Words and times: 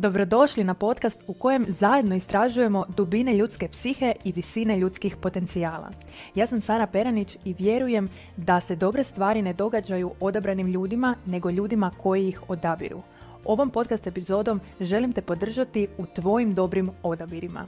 Dobrodošli 0.00 0.64
na 0.64 0.74
podcast 0.74 1.20
u 1.26 1.34
kojem 1.34 1.66
zajedno 1.68 2.14
istražujemo 2.14 2.84
dubine 2.96 3.34
ljudske 3.36 3.68
psihe 3.68 4.14
i 4.24 4.32
visine 4.32 4.78
ljudskih 4.78 5.16
potencijala. 5.16 5.90
Ja 6.34 6.46
sam 6.46 6.60
Sara 6.60 6.86
Peranić 6.86 7.36
i 7.44 7.54
vjerujem 7.58 8.08
da 8.36 8.60
se 8.60 8.76
dobre 8.76 9.04
stvari 9.04 9.42
ne 9.42 9.52
događaju 9.52 10.10
odabranim 10.20 10.66
ljudima, 10.66 11.14
nego 11.26 11.50
ljudima 11.50 11.90
koji 11.98 12.28
ih 12.28 12.50
odabiru. 12.50 13.02
Ovom 13.44 13.70
podcast 13.70 14.06
epizodom 14.06 14.60
želim 14.80 15.12
te 15.12 15.22
podržati 15.22 15.88
u 15.98 16.06
tvojim 16.06 16.54
dobrim 16.54 16.90
odabirima. 17.02 17.66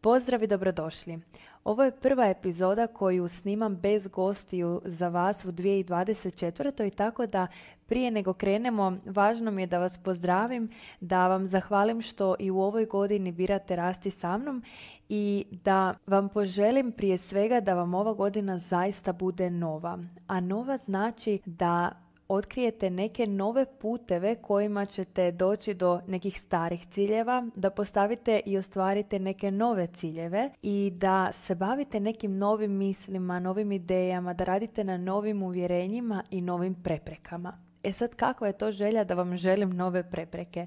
Pozdrav 0.00 0.42
i 0.42 0.46
dobrodošli. 0.46 1.18
Ovo 1.64 1.82
je 1.82 1.90
prva 1.90 2.26
epizoda 2.26 2.86
koju 2.86 3.28
snimam 3.28 3.76
bez 3.76 4.08
gostiju 4.08 4.80
za 4.84 5.08
vas 5.08 5.44
u 5.44 5.52
2024. 5.52 6.86
i 6.86 6.90
tako 6.90 7.26
da 7.26 7.46
prije 7.86 8.10
nego 8.10 8.32
krenemo, 8.32 8.98
važno 9.06 9.50
mi 9.50 9.62
je 9.62 9.66
da 9.66 9.78
vas 9.78 9.98
pozdravim, 9.98 10.70
da 11.00 11.28
vam 11.28 11.46
zahvalim 11.46 12.02
što 12.02 12.34
i 12.38 12.50
u 12.50 12.60
ovoj 12.60 12.86
godini 12.86 13.32
birate 13.32 13.76
rasti 13.76 14.10
sa 14.10 14.38
mnom 14.38 14.62
i 15.08 15.46
da 15.50 15.94
vam 16.06 16.28
poželim 16.28 16.92
prije 16.92 17.18
svega 17.18 17.60
da 17.60 17.74
vam 17.74 17.94
ova 17.94 18.12
godina 18.12 18.58
zaista 18.58 19.12
bude 19.12 19.50
nova. 19.50 19.98
A 20.26 20.40
nova 20.40 20.76
znači 20.76 21.40
da 21.46 22.03
otkrijete 22.28 22.90
neke 22.90 23.26
nove 23.26 23.66
puteve 23.78 24.34
kojima 24.34 24.86
ćete 24.86 25.32
doći 25.32 25.74
do 25.74 26.00
nekih 26.06 26.40
starih 26.40 26.86
ciljeva, 26.86 27.46
da 27.54 27.70
postavite 27.70 28.40
i 28.46 28.58
ostvarite 28.58 29.18
neke 29.18 29.50
nove 29.50 29.86
ciljeve 29.86 30.50
i 30.62 30.92
da 30.94 31.32
se 31.32 31.54
bavite 31.54 32.00
nekim 32.00 32.38
novim 32.38 32.72
mislima, 32.72 33.40
novim 33.40 33.72
idejama, 33.72 34.34
da 34.34 34.44
radite 34.44 34.84
na 34.84 34.96
novim 34.96 35.42
uvjerenjima 35.42 36.22
i 36.30 36.40
novim 36.40 36.74
preprekama. 36.74 37.58
E 37.82 37.92
sad 37.92 38.14
kakva 38.14 38.46
je 38.46 38.58
to 38.58 38.70
želja 38.70 39.04
da 39.04 39.14
vam 39.14 39.36
želim 39.36 39.70
nove 39.70 40.10
prepreke? 40.10 40.66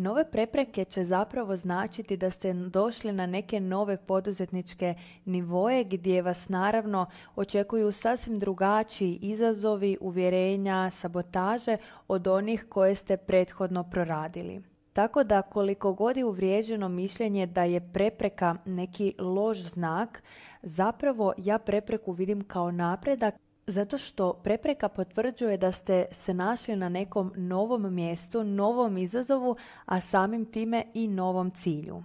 Nove 0.00 0.30
prepreke 0.30 0.84
će 0.84 1.04
zapravo 1.04 1.56
značiti 1.56 2.16
da 2.16 2.30
ste 2.30 2.52
došli 2.52 3.12
na 3.12 3.26
neke 3.26 3.60
nove 3.60 3.96
poduzetničke 3.96 4.94
nivoje 5.24 5.84
gdje 5.84 6.22
vas 6.22 6.48
naravno 6.48 7.06
očekuju 7.36 7.92
sasvim 7.92 8.38
drugačiji 8.38 9.18
izazovi, 9.22 9.96
uvjerenja, 10.00 10.90
sabotaže 10.90 11.76
od 12.08 12.26
onih 12.26 12.66
koje 12.68 12.94
ste 12.94 13.16
prethodno 13.16 13.84
proradili. 13.90 14.62
Tako 14.92 15.24
da 15.24 15.42
koliko 15.42 15.92
god 15.92 16.16
je 16.16 16.24
uvriježeno 16.24 16.88
mišljenje 16.88 17.46
da 17.46 17.64
je 17.64 17.92
prepreka 17.92 18.56
neki 18.64 19.14
loš 19.18 19.58
znak, 19.58 20.22
zapravo 20.62 21.32
ja 21.36 21.58
prepreku 21.58 22.12
vidim 22.12 22.44
kao 22.44 22.70
napredak 22.70 23.34
zato 23.68 23.98
što 23.98 24.32
prepreka 24.32 24.88
potvrđuje 24.88 25.56
da 25.56 25.72
ste 25.72 26.06
se 26.12 26.34
našli 26.34 26.76
na 26.76 26.88
nekom 26.88 27.32
novom 27.36 27.94
mjestu, 27.94 28.44
novom 28.44 28.98
izazovu, 28.98 29.56
a 29.84 30.00
samim 30.00 30.44
time 30.44 30.84
i 30.94 31.08
novom 31.08 31.50
cilju. 31.50 32.02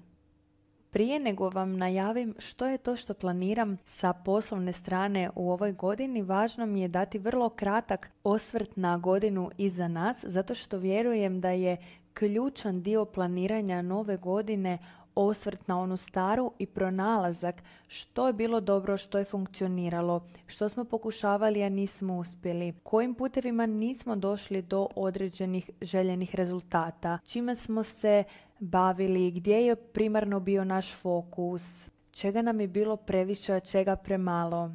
Prije 0.90 1.20
nego 1.20 1.50
vam 1.50 1.78
najavim 1.78 2.36
što 2.40 2.68
je 2.68 2.78
to 2.78 2.96
što 2.96 3.14
planiram 3.14 3.78
sa 3.86 4.14
poslovne 4.14 4.74
strane 4.74 5.30
u 5.36 5.52
ovoj 5.52 5.72
godini, 5.72 6.22
važno 6.22 6.66
mi 6.66 6.82
je 6.82 6.88
dati 6.88 7.20
vrlo 7.20 7.50
kratak 7.50 8.12
osvrt 8.24 8.76
na 8.76 8.98
godinu 8.98 9.50
iza 9.58 9.88
nas, 9.88 10.26
zato 10.28 10.56
što 10.56 10.78
vjerujem 10.78 11.42
da 11.42 11.50
je 11.50 11.78
ključan 12.14 12.82
dio 12.82 13.06
planiranja 13.06 13.82
nove 13.82 14.18
godine 14.18 14.78
osvrt 15.16 15.68
na 15.68 15.80
onu 15.80 15.98
staru 15.98 16.52
i 16.60 16.66
pronalazak 16.66 17.64
što 17.88 18.28
je 18.28 18.34
bilo 18.34 18.60
dobro, 18.60 18.98
što 18.98 19.18
je 19.18 19.26
funkcioniralo, 19.26 20.28
što 20.48 20.70
smo 20.70 20.86
pokušavali, 20.86 21.64
a 21.64 21.70
nismo 21.70 22.18
uspjeli, 22.18 22.74
kojim 22.84 23.16
putevima 23.16 23.66
nismo 23.66 24.16
došli 24.16 24.62
do 24.62 24.88
određenih 24.96 25.70
željenih 25.82 26.36
rezultata, 26.36 27.20
čime 27.26 27.56
smo 27.56 27.84
se 27.84 28.24
bavili, 28.60 29.32
gdje 29.32 29.66
je 29.66 29.76
primarno 29.76 30.40
bio 30.40 30.64
naš 30.64 30.96
fokus, 30.96 31.90
čega 32.12 32.42
nam 32.42 32.62
je 32.62 32.68
bilo 32.68 32.96
previše, 32.98 33.54
a 33.54 33.60
čega 33.60 33.96
premalo. 33.96 34.72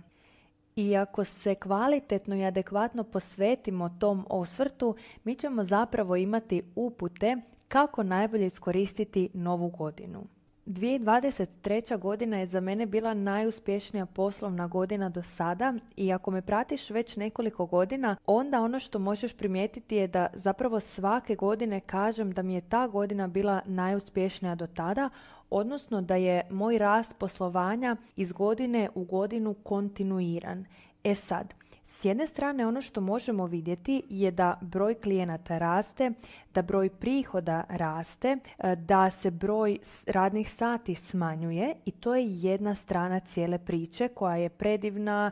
I 0.77 0.96
ako 0.96 1.24
se 1.24 1.55
kvalitetno 1.55 2.36
i 2.36 2.45
adekvatno 2.45 3.05
posvetimo 3.05 3.96
tom 4.01 4.27
osvrtu, 4.30 4.96
mi 5.24 5.34
ćemo 5.34 5.64
zapravo 5.64 6.17
imati 6.17 6.63
upute 6.74 7.36
kako 7.68 8.02
najbolje 8.02 8.46
iskoristiti 8.46 9.29
novu 9.34 9.68
godinu. 9.68 10.27
2023. 10.68 11.98
godina 11.98 12.39
je 12.39 12.46
za 12.46 12.61
mene 12.61 12.86
bila 12.86 13.14
najuspješnija 13.14 14.06
poslovna 14.06 14.67
godina 14.67 15.08
do 15.08 15.23
sada 15.23 15.74
i 15.96 16.12
ako 16.12 16.30
me 16.30 16.42
pratiš 16.42 16.90
već 16.90 17.17
nekoliko 17.17 17.67
godina, 17.67 18.17
onda 18.27 18.61
ono 18.61 18.80
što 18.80 18.98
možeš 18.98 19.36
primijetiti 19.36 19.96
je 19.96 20.07
da 20.07 20.27
zapravo 20.34 20.80
svake 20.80 21.34
godine 21.34 21.80
kažem 21.80 22.33
da 22.33 22.42
mi 22.42 22.55
je 22.55 22.61
ta 22.61 22.86
godina 22.86 23.27
bila 23.27 23.61
najuspješnija 23.67 24.55
do 24.55 24.67
tada, 24.67 25.11
odnosno 25.51 26.01
da 26.01 26.17
je 26.17 26.46
moj 26.51 26.78
rast 26.78 27.18
poslovanja 27.18 27.96
iz 28.17 28.33
godine 28.33 28.89
u 28.95 29.05
godinu 29.05 29.55
kontinuiran. 29.55 30.64
E 31.05 31.14
sad, 31.14 31.55
s 31.98 32.05
jedne 32.05 32.27
strane 32.27 32.67
ono 32.67 32.81
što 32.81 33.01
možemo 33.01 33.47
vidjeti 33.47 34.03
je 34.09 34.31
da 34.31 34.59
broj 34.61 34.95
klijenata 34.95 35.59
raste, 35.59 36.11
da 36.55 36.63
broj 36.63 36.89
prihoda 36.89 37.64
raste, 37.69 38.36
e, 38.59 38.77
da 38.77 39.11
se 39.11 39.31
broj 39.31 39.79
radnih 40.07 40.51
sati 40.51 40.95
smanjuje 40.95 41.75
i 41.85 41.91
to 41.91 42.14
je 42.14 42.25
jedna 42.27 42.75
strana 42.75 43.20
cijele 43.20 43.58
priče 43.58 44.08
koja 44.08 44.37
je 44.37 44.48
predivna, 44.48 45.31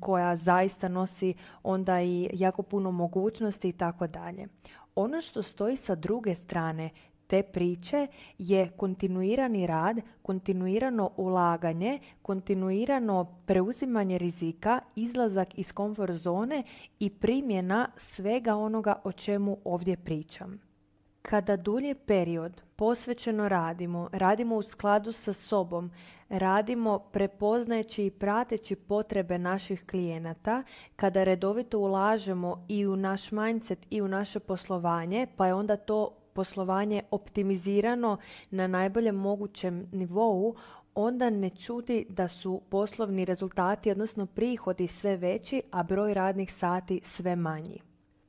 koja 0.00 0.36
zaista 0.36 0.88
nosi 0.88 1.34
onda 1.62 2.02
i 2.02 2.30
jako 2.32 2.62
puno 2.62 2.90
mogućnosti 2.90 3.68
i 3.68 3.72
tako 3.72 4.06
dalje. 4.06 4.46
Ono 4.94 5.20
što 5.20 5.42
stoji 5.42 5.76
sa 5.76 5.94
druge 5.94 6.34
strane 6.34 6.90
te 7.26 7.42
priče 7.42 8.06
je 8.38 8.70
kontinuirani 8.76 9.66
rad, 9.66 10.00
kontinuirano 10.22 11.10
ulaganje, 11.16 11.98
kontinuirano 12.22 13.24
preuzimanje 13.46 14.18
rizika, 14.18 14.80
izlazak 14.96 15.58
iz 15.58 15.72
komfort 15.72 16.14
zone 16.14 16.62
i 16.98 17.10
primjena 17.10 17.88
svega 17.96 18.56
onoga 18.56 19.00
o 19.04 19.12
čemu 19.12 19.58
ovdje 19.64 19.96
pričam. 19.96 20.60
Kada 21.22 21.56
dulji 21.56 21.94
period 21.94 22.62
posvećeno 22.76 23.48
radimo, 23.48 24.08
radimo 24.12 24.56
u 24.56 24.62
skladu 24.62 25.12
sa 25.12 25.32
sobom, 25.32 25.90
radimo 26.28 26.98
prepoznajući 26.98 28.06
i 28.06 28.10
prateći 28.10 28.76
potrebe 28.76 29.38
naših 29.38 29.84
klijenata, 29.86 30.62
kada 30.96 31.24
redovito 31.24 31.78
ulažemo 31.78 32.64
i 32.68 32.86
u 32.86 32.96
naš 32.96 33.32
mindset 33.32 33.78
i 33.90 34.02
u 34.02 34.08
naše 34.08 34.40
poslovanje, 34.40 35.26
pa 35.36 35.46
je 35.46 35.54
onda 35.54 35.76
to 35.76 36.23
poslovanje 36.34 37.02
optimizirano 37.10 38.16
na 38.50 38.66
najboljem 38.66 39.14
mogućem 39.16 39.86
nivou, 39.92 40.54
onda 40.94 41.30
ne 41.30 41.50
čudi 41.50 42.06
da 42.08 42.28
su 42.28 42.60
poslovni 42.68 43.24
rezultati, 43.24 43.90
odnosno 43.90 44.26
prihodi 44.26 44.86
sve 44.86 45.16
veći, 45.16 45.62
a 45.70 45.82
broj 45.82 46.14
radnih 46.14 46.52
sati 46.52 47.00
sve 47.04 47.36
manji. 47.36 47.80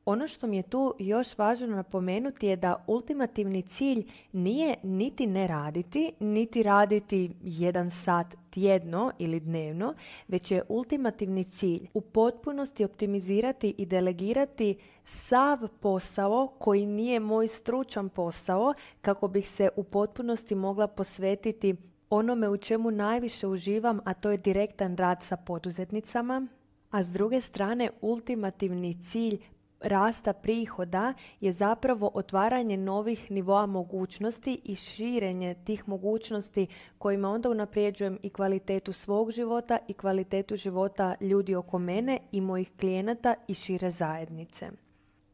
Ono 0.05 0.27
što 0.27 0.47
mi 0.47 0.57
je 0.57 0.63
tu 0.63 0.95
još 0.99 1.37
važno 1.37 1.67
napomenuti 1.67 2.47
je 2.47 2.55
da 2.55 2.83
ultimativni 2.87 3.61
cilj 3.61 4.05
nije 4.31 4.75
niti 4.83 5.27
ne 5.27 5.47
raditi, 5.47 6.11
niti 6.19 6.63
raditi 6.63 7.31
jedan 7.41 7.91
sat 7.91 8.35
tjedno 8.49 9.11
ili 9.19 9.39
dnevno, 9.39 9.93
već 10.27 10.51
je 10.51 10.63
ultimativni 10.69 11.43
cilj 11.43 11.87
u 11.93 12.01
potpunosti 12.01 12.83
optimizirati 12.83 13.75
i 13.77 13.85
delegirati 13.85 14.75
sav 15.05 15.67
posao 15.79 16.47
koji 16.59 16.85
nije 16.85 17.19
moj 17.19 17.47
stručan 17.47 18.09
posao 18.09 18.73
kako 19.01 19.27
bih 19.27 19.49
se 19.49 19.69
u 19.75 19.83
potpunosti 19.83 20.55
mogla 20.55 20.87
posvetiti 20.87 21.75
onome 22.09 22.49
u 22.49 22.57
čemu 22.57 22.91
najviše 22.91 23.47
uživam, 23.47 23.99
a 24.05 24.13
to 24.13 24.31
je 24.31 24.37
direktan 24.37 24.97
rad 24.97 25.23
sa 25.23 25.37
poduzetnicama, 25.37 26.47
a 26.91 27.03
s 27.03 27.07
druge 27.07 27.41
strane 27.41 27.89
ultimativni 28.01 29.03
cilj 29.03 29.39
rasta 29.79 30.33
prihoda 30.33 31.13
je 31.41 31.53
zapravo 31.53 32.11
otvaranje 32.13 32.77
novih 32.77 33.31
nivoa 33.31 33.65
mogućnosti 33.65 34.61
i 34.63 34.75
širenje 34.75 35.55
tih 35.65 35.89
mogućnosti 35.89 36.67
kojima 36.97 37.29
onda 37.29 37.49
unaprijeđujem 37.49 38.19
i 38.23 38.29
kvalitetu 38.29 38.93
svog 38.93 39.31
života 39.31 39.77
i 39.87 39.93
kvalitetu 39.93 40.55
života 40.55 41.15
ljudi 41.21 41.55
oko 41.55 41.79
mene 41.79 42.19
i 42.31 42.41
mojih 42.41 42.71
klijenata 42.79 43.35
i 43.47 43.53
šire 43.53 43.91
zajednice. 43.91 44.84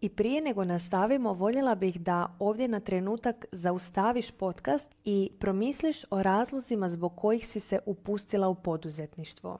I 0.02 0.10
prije 0.10 0.42
nego 0.42 0.64
nastavimo, 0.64 1.34
voljela 1.34 1.76
bih 1.76 2.02
da 2.02 2.36
ovdje 2.40 2.68
na 2.68 2.80
trenutak 2.80 3.46
zaustaviš 3.52 4.32
podcast 4.32 4.96
i 5.06 5.30
promisliš 5.40 6.06
o 6.10 6.24
razlozima 6.24 6.90
zbog 6.90 7.16
kojih 7.16 7.48
si 7.48 7.60
se 7.60 7.80
upustila 7.86 8.48
u 8.48 8.56
poduzetništvo. 8.56 9.60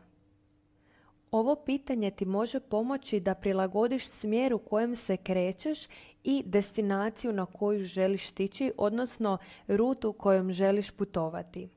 Ovo 1.32 1.56
pitanje 1.56 2.12
ti 2.12 2.26
može 2.26 2.60
pomoći 2.60 3.20
da 3.20 3.36
prilagodiš 3.36 4.08
smjer 4.08 4.54
u 4.54 4.60
kojem 4.60 4.96
se 4.96 5.18
krećeš 5.18 5.88
i 6.24 6.44
destinaciju 6.46 7.34
na 7.34 7.46
koju 7.46 7.80
želiš 7.80 8.30
stići, 8.30 8.72
odnosno 8.78 9.38
rutu 9.68 10.14
kojom 10.14 10.52
želiš 10.52 10.92
putovati. 10.92 11.70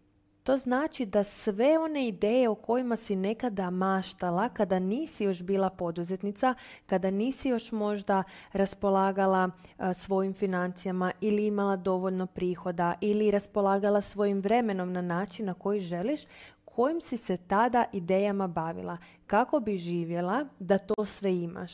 To 0.45 0.57
znači 0.57 1.07
da 1.07 1.25
sve 1.25 1.79
one 1.79 2.09
ideje 2.09 2.49
o 2.49 2.55
kojima 2.55 2.97
si 2.97 3.17
nekada 3.17 3.71
maštala, 3.71 4.49
kada 4.49 4.79
nisi 4.79 5.25
još 5.25 5.43
bila 5.43 5.71
poduzetnica, 5.71 6.55
kada 6.87 7.11
nisi 7.11 7.49
još 7.49 7.73
možda 7.73 8.23
raspolagala 8.53 9.51
svojim 9.95 10.35
financijama 10.35 11.13
ili 11.21 11.47
imala 11.47 11.77
dovoljno 11.77 12.27
prihoda 12.27 12.95
ili 13.01 13.31
raspolagala 13.31 14.01
svojim 14.01 14.41
vremenom 14.41 14.93
na 14.93 15.03
način 15.03 15.47
na 15.47 15.55
koji 15.55 15.81
želiš, 15.81 16.21
kojim 16.65 17.01
si 17.01 17.17
se 17.17 17.37
tada 17.37 17.85
idejama 17.93 18.47
bavila, 18.47 18.99
kako 19.27 19.61
bi 19.61 19.77
živjela 19.77 20.47
da 20.59 20.79
to 20.79 21.05
sve 21.05 21.37
imaš 21.37 21.73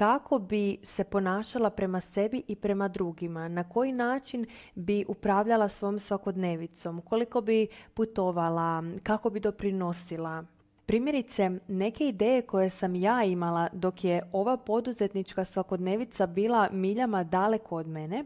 kako 0.00 0.38
bi 0.38 0.78
se 0.82 1.04
ponašala 1.04 1.70
prema 1.70 2.00
sebi 2.00 2.42
i 2.48 2.56
prema 2.56 2.88
drugima, 2.88 3.48
na 3.48 3.64
koji 3.64 3.92
način 3.92 4.46
bi 4.74 5.04
upravljala 5.08 5.68
svom 5.68 5.98
svakodnevicom, 5.98 7.00
koliko 7.00 7.40
bi 7.40 7.66
putovala, 7.94 8.84
kako 9.02 9.30
bi 9.30 9.40
doprinosila. 9.40 10.44
Primjerice, 10.86 11.50
neke 11.68 12.08
ideje 12.08 12.42
koje 12.42 12.70
sam 12.70 12.94
ja 12.94 13.24
imala 13.24 13.68
dok 13.72 14.04
je 14.04 14.22
ova 14.32 14.56
poduzetnička 14.56 15.44
svakodnevica 15.44 16.26
bila 16.26 16.68
miljama 16.72 17.24
daleko 17.24 17.76
od 17.76 17.88
mene, 17.88 18.24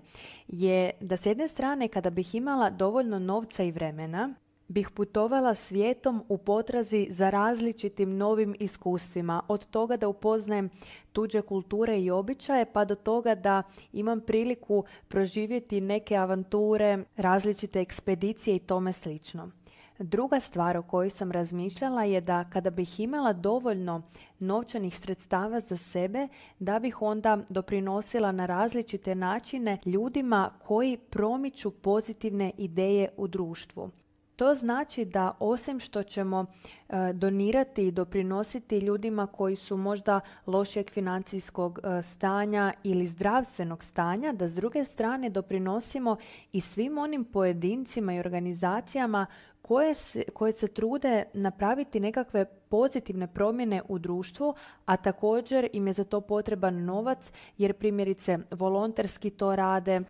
je 0.48 0.90
da 1.00 1.16
s 1.16 1.26
jedne 1.26 1.48
strane 1.48 1.88
kada 1.88 2.10
bih 2.10 2.34
imala 2.34 2.70
dovoljno 2.70 3.18
novca 3.18 3.62
i 3.62 3.72
vremena, 3.72 4.34
bih 4.68 4.90
putovala 4.90 5.54
svijetom 5.54 6.24
u 6.28 6.38
potrazi 6.38 7.06
za 7.10 7.30
različitim 7.30 8.16
novim 8.16 8.56
iskustvima, 8.58 9.42
od 9.48 9.66
toga 9.66 9.96
da 9.96 10.08
upoznajem 10.08 10.70
tuđe 11.12 11.42
kulture 11.42 12.00
i 12.00 12.10
običaje, 12.10 12.64
pa 12.64 12.84
do 12.84 12.94
toga 12.94 13.34
da 13.34 13.62
imam 13.92 14.20
priliku 14.20 14.84
proživjeti 15.08 15.80
neke 15.80 16.16
avanture, 16.16 17.04
različite 17.16 17.80
ekspedicije 17.80 18.56
i 18.56 18.58
tome 18.58 18.92
slično. 18.92 19.50
Druga 19.98 20.40
stvar 20.40 20.76
o 20.76 20.82
kojoj 20.82 21.10
sam 21.10 21.32
razmišljala 21.32 22.04
je 22.04 22.20
da 22.20 22.44
kada 22.44 22.70
bih 22.70 23.00
imala 23.00 23.32
dovoljno 23.32 24.02
novčanih 24.38 24.98
sredstava 24.98 25.60
za 25.60 25.76
sebe, 25.76 26.28
da 26.58 26.78
bih 26.78 27.02
onda 27.02 27.38
doprinosila 27.48 28.32
na 28.32 28.46
različite 28.46 29.14
načine 29.14 29.78
ljudima 29.84 30.50
koji 30.66 30.96
promiču 30.96 31.70
pozitivne 31.70 32.52
ideje 32.58 33.08
u 33.16 33.28
društvu. 33.28 33.90
To 34.36 34.54
znači 34.54 35.04
da 35.04 35.36
osim 35.38 35.80
što 35.80 36.02
ćemo 36.02 36.46
e, 36.88 37.12
donirati 37.12 37.86
i 37.86 37.90
doprinositi 37.90 38.78
ljudima 38.78 39.26
koji 39.26 39.56
su 39.56 39.76
možda 39.76 40.20
lošijeg 40.46 40.90
financijskog 40.90 41.78
e, 41.82 42.02
stanja 42.02 42.72
ili 42.82 43.06
zdravstvenog 43.06 43.84
stanja, 43.84 44.32
da 44.32 44.48
s 44.48 44.54
druge 44.54 44.84
strane 44.84 45.30
doprinosimo 45.30 46.16
i 46.52 46.60
svim 46.60 46.98
onim 46.98 47.24
pojedincima 47.24 48.14
i 48.14 48.18
organizacijama 48.18 49.26
koje 49.62 49.94
se, 49.94 50.22
koje 50.34 50.52
se 50.52 50.68
trude 50.68 51.24
napraviti 51.34 52.00
nekakve 52.00 52.44
pozitivne 52.44 53.26
promjene 53.26 53.82
u 53.88 53.98
društvu, 53.98 54.54
a 54.86 54.96
također 54.96 55.68
im 55.72 55.86
je 55.86 55.92
za 55.92 56.04
to 56.04 56.20
potreban 56.20 56.84
novac 56.84 57.32
jer 57.58 57.72
primjerice 57.72 58.38
volonterski 58.50 59.30
to 59.30 59.56
rade, 59.56 60.00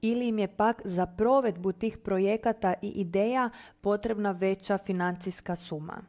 ili 0.00 0.28
im 0.28 0.38
je 0.38 0.48
pak 0.48 0.82
za 0.84 1.06
provedbu 1.06 1.72
tih 1.72 1.98
projekata 1.98 2.74
i 2.82 2.88
ideja 2.88 3.50
potrebna 3.80 4.30
veća 4.30 4.78
financijska 4.78 5.56
suma. 5.56 6.02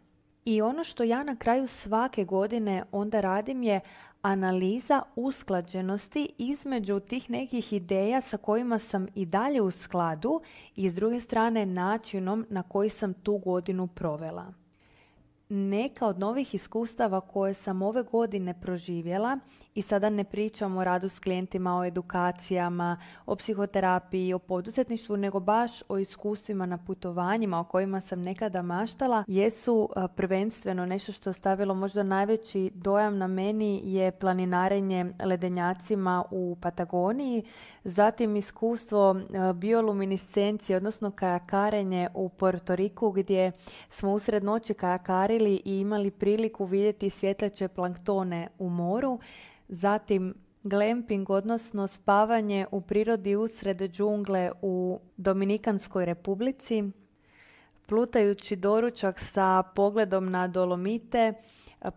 I 0.45 0.61
ono 0.61 0.83
što 0.83 1.03
ja 1.03 1.23
na 1.23 1.35
kraju 1.35 1.67
svake 1.67 2.25
godine 2.25 2.83
onda 2.91 3.21
radim 3.21 3.63
je 3.63 3.79
analiza 4.21 5.01
usklađenosti 5.15 6.29
između 6.37 6.99
tih 6.99 7.29
nekih 7.29 7.73
ideja 7.73 8.21
sa 8.21 8.37
kojima 8.37 8.79
sam 8.79 9.07
i 9.15 9.25
dalje 9.25 9.61
u 9.61 9.71
skladu 9.71 10.41
i 10.75 10.89
s 10.89 10.93
druge 10.93 11.19
strane 11.19 11.65
načinom 11.65 12.45
na 12.49 12.63
koji 12.63 12.89
sam 12.89 13.13
tu 13.13 13.37
godinu 13.37 13.87
provela 13.87 14.53
neka 15.49 16.07
od 16.07 16.19
novih 16.19 16.55
iskustava 16.55 17.21
koje 17.21 17.53
sam 17.53 17.81
ove 17.81 18.03
godine 18.03 18.53
proživjela 18.61 19.39
i 19.75 19.81
sada 19.81 20.09
ne 20.09 20.23
pričam 20.23 20.77
o 20.77 20.83
radu 20.83 21.09
s 21.09 21.19
klijentima, 21.19 21.79
o 21.79 21.85
edukacijama, 21.85 22.97
o 23.25 23.35
psihoterapiji, 23.35 24.33
o 24.33 24.39
poduzetništvu, 24.39 25.17
nego 25.17 25.39
baš 25.39 25.71
o 25.89 25.97
iskustvima 25.97 26.65
na 26.65 26.77
putovanjima 26.77 27.59
o 27.59 27.63
kojima 27.63 28.01
sam 28.01 28.21
nekada 28.21 28.61
maštala, 28.61 29.23
jesu 29.27 29.89
prvenstveno 30.15 30.85
nešto 30.85 31.11
što 31.11 31.33
stavilo 31.33 31.75
možda 31.75 32.03
najveći 32.03 32.71
dojam 32.73 33.17
na 33.17 33.27
meni 33.27 33.81
je 33.93 34.11
planinarenje 34.11 35.13
ledenjacima 35.25 36.23
u 36.31 36.57
Patagoniji, 36.61 37.43
zatim 37.87 38.35
iskustvo 38.35 39.15
bioluminiscencije, 39.55 40.77
odnosno 40.77 41.11
kajakarenje 41.11 42.09
u 42.13 42.29
Portoriku 42.29 43.11
gdje 43.11 43.51
smo 43.89 44.13
usred 44.13 44.43
noći 44.43 44.73
kajakarili 44.73 45.61
i 45.65 45.79
imali 45.79 46.11
priliku 46.11 46.65
vidjeti 46.65 47.09
svjetleće 47.09 47.67
planktone 47.67 48.47
u 48.59 48.69
moru, 48.69 49.19
zatim 49.67 50.33
glamping, 50.63 51.29
odnosno 51.29 51.87
spavanje 51.87 52.65
u 52.71 52.81
prirodi 52.81 53.35
usred 53.35 53.81
džungle 53.91 54.51
u 54.61 54.99
Dominikanskoj 55.17 56.05
republici, 56.05 56.83
plutajući 57.85 58.55
doručak 58.55 59.19
sa 59.19 59.63
pogledom 59.75 60.31
na 60.31 60.47
Dolomite, 60.47 61.33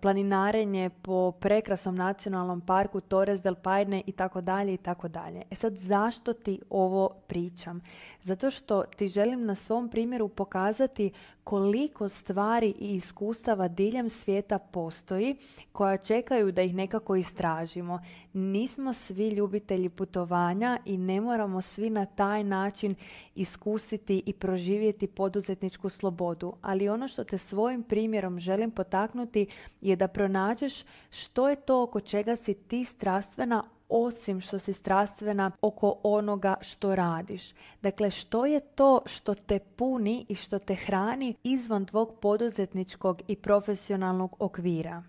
planinarenje 0.01 0.91
po 1.03 1.33
prekrasnom 1.33 1.95
nacionalnom 1.95 2.61
parku 2.61 3.01
Torres 3.01 3.43
del 3.43 3.55
Paine 3.55 4.03
i 4.07 4.13
tako 4.13 4.41
dalje 4.41 4.75
i 4.75 4.77
tako 4.77 5.09
dalje. 5.09 5.43
E 5.51 5.55
sad 5.55 5.77
zašto 5.77 6.33
ti 6.33 6.61
ovo 6.71 7.09
pričam? 7.27 7.81
Zato 8.23 8.51
što 8.51 8.83
ti 8.83 9.09
želim 9.09 9.45
na 9.45 9.55
svom 9.55 9.89
primjeru 9.89 10.29
pokazati 10.29 11.13
koliko 11.51 12.09
stvari 12.09 12.75
i 12.79 12.95
iskustava 12.95 13.69
diljem 13.69 14.09
svijeta 14.09 14.59
postoji 14.59 15.37
koja 15.73 15.97
čekaju 15.97 16.53
da 16.53 16.63
ih 16.63 16.75
nekako 16.75 17.17
istražimo. 17.17 18.01
Nismo 18.33 18.93
svi 18.93 19.29
ljubitelji 19.29 19.89
putovanja 19.89 20.79
i 20.85 20.97
ne 20.99 21.21
moramo 21.21 21.63
svi 21.63 21.91
na 21.91 22.07
taj 22.07 22.45
način 22.45 22.95
iskusiti 23.35 24.23
i 24.27 24.33
proživjeti 24.33 25.07
poduzetničku 25.07 25.89
slobodu. 25.89 26.53
Ali 26.63 26.89
ono 26.89 27.09
što 27.09 27.25
te 27.25 27.39
svojim 27.39 27.83
primjerom 27.83 28.41
želim 28.41 28.71
potaknuti 28.71 29.47
je 29.81 29.97
da 29.97 30.09
pronađeš 30.09 30.85
što 31.11 31.49
je 31.49 31.57
to 31.57 31.83
oko 31.83 32.01
čega 32.01 32.37
si 32.37 32.55
ti 32.55 32.85
strastvena 32.85 33.65
osim 33.91 34.41
što 34.41 34.59
si 34.59 34.73
strastvena 34.73 35.51
oko 35.63 36.01
onoga 36.03 36.55
što 36.61 36.95
radiš. 36.95 37.53
Dakle, 37.83 38.11
što 38.11 38.47
je 38.47 38.61
to 38.61 39.03
što 39.07 39.35
te 39.35 39.59
puni 39.59 40.27
i 40.29 40.35
što 40.35 40.59
te 40.59 40.75
hrani 40.75 41.35
izvan 41.43 41.85
tvog 41.85 42.19
poduzetničkog 42.21 43.23
i 43.29 43.37
profesionalnog 43.37 44.37
okvira. 44.39 45.03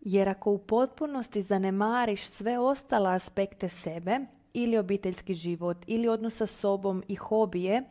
Jer 0.00 0.28
ako 0.28 0.50
u 0.50 0.58
potpunosti 0.58 1.42
zanemariš 1.42 2.26
sve 2.26 2.58
ostale 2.58 3.10
aspekte 3.10 3.68
sebe, 3.68 4.18
ili 4.56 4.78
obiteljski 4.78 5.34
život, 5.34 5.76
ili 5.86 6.08
odnos 6.08 6.36
sa 6.36 6.46
sobom 6.46 7.02
i 7.08 7.14
hobije, 7.14 7.82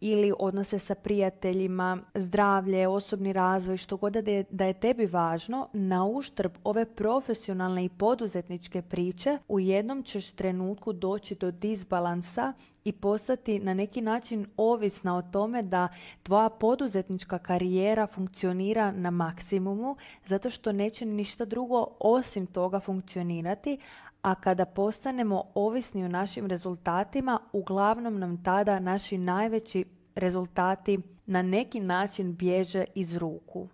ili 0.00 0.32
odnose 0.38 0.78
sa 0.78 0.94
prijateljima, 0.94 1.98
zdravlje, 2.14 2.88
osobni 2.88 3.32
razvoj, 3.32 3.76
što 3.76 3.96
god 3.96 4.12
da 4.12 4.30
je, 4.30 4.44
da 4.50 4.64
je 4.64 4.74
tebi 4.74 5.06
važno, 5.06 5.68
na 5.72 6.06
uštrb 6.06 6.52
ove 6.64 6.84
profesionalne 6.84 7.84
i 7.84 7.88
poduzetničke 7.88 8.82
priče, 8.82 9.38
u 9.48 9.60
jednom 9.60 10.02
ćeš 10.02 10.30
trenutku 10.32 10.92
doći 10.92 11.34
do 11.34 11.50
disbalansa 11.50 12.52
i 12.84 12.92
postati 12.92 13.58
na 13.58 13.74
neki 13.74 14.00
način 14.00 14.46
ovisna 14.56 15.16
o 15.16 15.22
tome 15.22 15.62
da 15.62 15.88
tvoja 16.22 16.48
poduzetnička 16.48 17.38
karijera 17.38 18.06
funkcionira 18.06 18.92
na 18.92 19.10
maksimumu, 19.10 19.96
zato 20.26 20.50
što 20.50 20.72
neće 20.72 21.06
ništa 21.06 21.44
drugo 21.44 21.86
osim 22.00 22.46
toga 22.46 22.80
funkcionirati, 22.80 23.78
a 24.22 24.34
kada 24.34 24.64
postanemo 24.64 25.44
ovisni 25.54 26.04
o 26.04 26.08
našim 26.08 26.46
rezultatima, 26.46 27.38
uglavnom 27.52 28.18
nam 28.18 28.44
tada 28.44 28.78
naši 28.78 29.18
najveći 29.18 29.84
rezultati 30.14 30.98
na 31.26 31.42
neki 31.42 31.80
način 31.80 32.36
bježe 32.36 32.84
iz 32.94 33.16
ruku. 33.16 33.68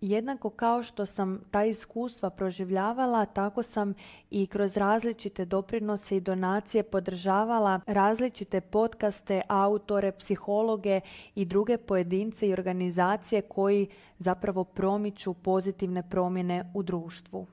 Jednako 0.00 0.50
kao 0.50 0.82
što 0.82 1.06
sam 1.06 1.40
ta 1.50 1.64
iskustva 1.64 2.30
proživljavala, 2.30 3.26
tako 3.26 3.62
sam 3.62 3.94
i 4.30 4.46
kroz 4.46 4.76
različite 4.76 5.44
doprinose 5.44 6.16
i 6.16 6.20
donacije 6.20 6.82
podržavala 6.82 7.80
različite 7.86 8.60
podcaste, 8.60 9.42
autore, 9.48 10.12
psihologe 10.12 11.00
i 11.34 11.44
druge 11.44 11.78
pojedince 11.78 12.48
i 12.48 12.52
organizacije 12.52 13.42
koji 13.42 13.88
zapravo 14.18 14.64
promiču 14.64 15.34
pozitivne 15.34 16.10
promjene 16.10 16.70
u 16.74 16.82
društvu. 16.82 17.46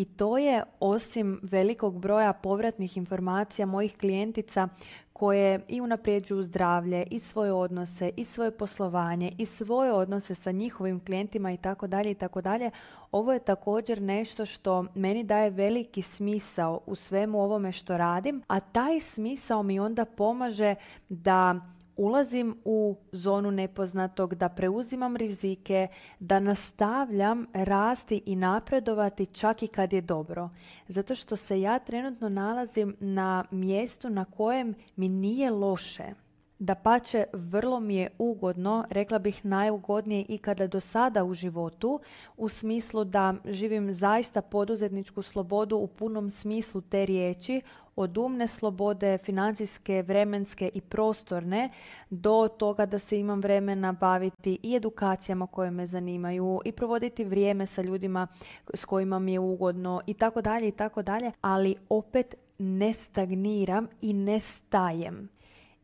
I 0.00 0.04
to 0.04 0.38
je 0.38 0.62
osim 0.80 1.40
velikog 1.42 1.98
broja 1.98 2.32
povratnih 2.32 2.96
informacija 2.96 3.66
mojih 3.66 3.96
klijentica 3.96 4.68
koje 5.12 5.60
i 5.68 5.80
unapređuju 5.80 6.42
zdravlje 6.42 7.06
i 7.10 7.18
svoje 7.18 7.52
odnose 7.52 8.10
i 8.16 8.24
svoje 8.24 8.50
poslovanje 8.50 9.32
i 9.38 9.46
svoje 9.46 9.92
odnose 9.92 10.34
sa 10.34 10.50
njihovim 10.50 11.00
klijentima 11.04 11.52
i 11.52 11.56
tako 11.56 11.86
dalje 11.86 12.10
i 12.10 12.14
tako 12.14 12.40
dalje. 12.40 12.70
Ovo 13.12 13.32
je 13.32 13.38
također 13.38 14.02
nešto 14.02 14.46
što 14.46 14.84
meni 14.94 15.24
daje 15.24 15.50
veliki 15.50 16.02
smisao 16.02 16.80
u 16.86 16.94
svemu 16.94 17.40
ovome 17.40 17.72
što 17.72 17.96
radim, 17.96 18.42
a 18.48 18.60
taj 18.60 19.00
smisao 19.00 19.62
mi 19.62 19.80
onda 19.80 20.04
pomaže 20.04 20.74
da 21.08 21.60
ulazim 21.96 22.56
u 22.64 22.96
zonu 23.12 23.50
nepoznatog, 23.50 24.34
da 24.34 24.48
preuzimam 24.48 25.16
rizike, 25.16 25.88
da 26.18 26.40
nastavljam 26.40 27.46
rasti 27.52 28.22
i 28.26 28.36
napredovati 28.36 29.26
čak 29.26 29.62
i 29.62 29.68
kad 29.68 29.92
je 29.92 30.00
dobro. 30.00 30.50
Zato 30.88 31.14
što 31.14 31.36
se 31.36 31.60
ja 31.60 31.78
trenutno 31.78 32.28
nalazim 32.28 32.96
na 33.00 33.44
mjestu 33.50 34.10
na 34.10 34.24
kojem 34.24 34.74
mi 34.96 35.08
nije 35.08 35.50
loše. 35.50 36.14
Da 36.60 36.74
pače, 36.74 37.24
vrlo 37.32 37.80
mi 37.80 37.94
je 37.96 38.10
ugodno, 38.18 38.84
rekla 38.90 39.18
bih 39.18 39.44
najugodnije 39.44 40.24
i 40.28 40.38
kada 40.38 40.66
do 40.66 40.80
sada 40.80 41.24
u 41.24 41.34
životu, 41.34 42.00
u 42.36 42.48
smislu 42.48 43.04
da 43.04 43.34
živim 43.44 43.92
zaista 43.92 44.42
poduzetničku 44.42 45.22
slobodu 45.22 45.76
u 45.76 45.86
punom 45.86 46.30
smislu 46.30 46.80
te 46.80 47.06
riječi, 47.06 47.60
od 47.96 48.18
umne 48.18 48.48
slobode, 48.48 49.18
financijske, 49.18 50.02
vremenske 50.02 50.70
i 50.74 50.80
prostorne, 50.80 51.70
do 52.10 52.48
toga 52.48 52.86
da 52.86 52.98
se 52.98 53.20
imam 53.20 53.40
vremena 53.40 53.92
baviti 53.92 54.58
i 54.62 54.74
edukacijama 54.76 55.46
koje 55.46 55.70
me 55.70 55.86
zanimaju 55.86 56.60
i 56.64 56.72
provoditi 56.72 57.24
vrijeme 57.24 57.66
sa 57.66 57.82
ljudima 57.82 58.26
s 58.74 58.84
kojima 58.84 59.18
mi 59.18 59.32
je 59.32 59.38
ugodno 59.38 60.00
i 60.06 60.14
tako 60.14 60.40
dalje 60.42 60.68
i 60.68 60.72
tako 60.72 61.02
dalje, 61.02 61.32
ali 61.40 61.76
opet 61.88 62.34
ne 62.58 62.92
stagniram 62.92 63.88
i 64.02 64.12
ne 64.12 64.40
stajem. 64.40 65.39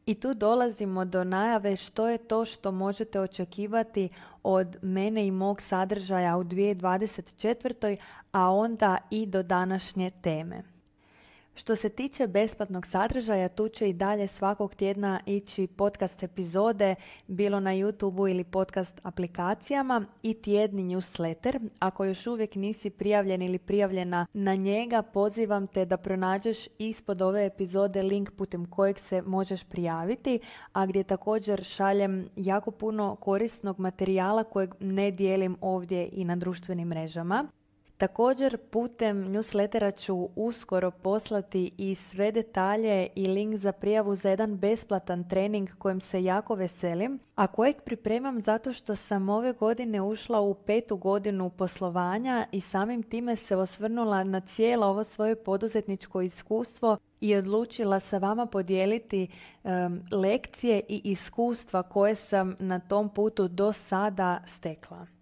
I 0.07 0.15
tu 0.15 0.35
dolazimo 0.35 1.05
do 1.05 1.25
najave 1.25 1.77
što 1.77 2.09
je 2.09 2.19
to 2.19 2.45
što 2.45 2.73
možete 2.73 3.21
očekivati 3.21 4.09
od 4.43 4.77
mene 4.83 5.27
i 5.27 5.31
mog 5.31 5.63
sadržaja 5.63 6.37
u 6.37 6.45
2024. 6.45 7.97
a 8.33 8.51
onda 8.51 8.99
i 9.11 9.27
do 9.27 9.43
današnje 9.43 10.11
teme. 10.11 10.76
Što 11.59 11.77
se 11.77 11.89
tiče 11.89 12.27
besplatnog 12.27 12.87
sadržaja, 12.87 13.49
tu 13.49 13.69
će 13.69 13.89
i 13.89 13.93
dalje 13.93 14.27
svakog 14.27 14.75
tjedna 14.75 15.21
ići 15.27 15.67
podcast 15.67 16.23
epizode, 16.23 16.95
bilo 17.27 17.61
na 17.61 17.71
YouTubeu 17.71 18.31
ili 18.31 18.45
podcast 18.45 19.01
aplikacijama 19.03 20.05
i 20.23 20.35
tjedni 20.35 20.85
newsletter. 20.85 21.69
Ako 21.79 22.05
još 22.05 22.27
uvijek 22.27 22.55
nisi 22.55 22.91
prijavljen 22.91 23.43
ili 23.43 23.59
prijavljena 23.59 24.27
na 24.33 24.55
njega, 24.55 25.03
pozivam 25.03 25.67
te 25.67 25.85
da 25.85 25.97
pronađeš 25.97 26.59
ispod 26.79 27.23
ove 27.23 27.47
epizode 27.47 28.03
link 28.03 28.31
putem 28.31 28.67
kojeg 28.71 28.99
se 28.99 29.23
možeš 29.23 29.65
prijaviti, 29.65 30.41
a 30.73 30.87
gdje 30.87 31.05
također 31.05 31.65
šaljem 31.65 32.29
jako 32.37 32.71
puno 32.71 33.17
korisnog 33.17 33.79
materijala 33.79 34.45
kojeg 34.45 34.75
ne 34.81 35.11
dijelim 35.11 35.57
ovdje 35.61 36.09
i 36.13 36.25
na 36.25 36.37
društvenim 36.37 36.89
mrežama. 36.89 37.47
Također 37.99 38.57
putem 38.57 39.25
newslettera 39.25 40.05
ću 40.05 40.29
uskoro 40.37 40.91
poslati 40.91 41.71
i 41.79 41.95
sve 41.95 42.33
detalje 42.33 43.09
i 43.15 43.27
link 43.27 43.57
za 43.57 43.73
prijavu 43.73 44.17
za 44.17 44.31
jedan 44.31 44.57
besplatan 44.57 45.29
trening 45.29 45.69
kojem 45.79 46.01
se 46.01 46.25
jako 46.25 46.55
veselim, 46.55 47.19
a 47.35 47.47
kojeg 47.47 47.77
pripremam 47.85 48.41
zato 48.41 48.73
što 48.73 48.97
sam 48.97 49.29
ove 49.29 49.53
godine 49.53 50.03
ušla 50.03 50.41
u 50.41 50.55
petu 50.55 50.97
godinu 50.97 51.51
poslovanja 51.51 52.47
i 52.53 52.61
samim 52.61 53.03
time 53.03 53.37
se 53.37 53.57
osvrnula 53.57 54.25
na 54.25 54.41
cijelo 54.41 54.87
ovo 54.87 55.05
svoje 55.05 55.37
poduzetničko 55.37 56.21
iskustvo 56.21 56.99
i 57.21 57.37
odlučila 57.37 58.01
sa 58.01 58.19
vama 58.19 58.47
podijeliti 58.47 59.29
lekcije 60.13 60.81
i 60.89 61.01
iskustva 61.05 61.83
koje 61.83 62.15
sam 62.15 62.57
na 62.59 62.79
tom 62.79 63.09
putu 63.09 63.49
do 63.49 63.73
sada 63.73 64.43
stekla. 64.47 65.16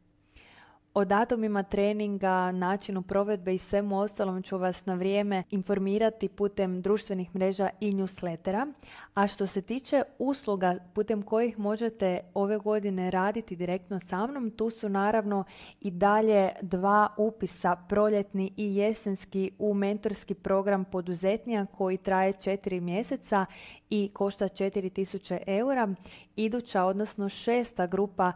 O 0.96 1.04
datumima 1.04 1.62
treninga, 1.62 2.52
načinu 2.52 3.02
provedbe 3.02 3.54
i 3.54 3.58
svemu 3.58 3.98
ostalom 3.98 4.42
ću 4.42 4.58
vas 4.58 4.86
na 4.86 4.94
vrijeme 4.94 5.42
informirati 5.50 6.28
putem 6.28 6.82
društvenih 6.82 7.34
mreža 7.34 7.70
i 7.80 7.92
newslettera. 7.92 8.72
A 9.14 9.26
što 9.26 9.46
se 9.46 9.62
tiče 9.62 10.02
usluga 10.18 10.78
putem 10.94 11.22
kojih 11.22 11.58
možete 11.58 12.20
ove 12.34 12.58
godine 12.58 13.10
raditi 13.10 13.56
direktno 13.56 14.00
sa 14.00 14.26
mnom, 14.26 14.50
tu 14.50 14.70
su 14.70 14.88
naravno 14.88 15.44
i 15.80 15.90
dalje 15.90 16.50
dva 16.62 17.08
upisa, 17.16 17.76
proljetni 17.88 18.52
i 18.56 18.76
jesenski 18.76 19.50
u 19.58 19.74
mentorski 19.74 20.34
program 20.34 20.84
poduzetnija 20.84 21.66
koji 21.66 21.96
traje 21.96 22.32
četiri 22.32 22.80
mjeseca 22.80 23.46
i 23.90 24.10
košta 24.12 24.44
4000 24.44 25.38
eura. 25.46 25.94
Iduća, 26.36 26.84
odnosno 26.84 27.28
šesta 27.28 27.86
grupa 27.86 28.32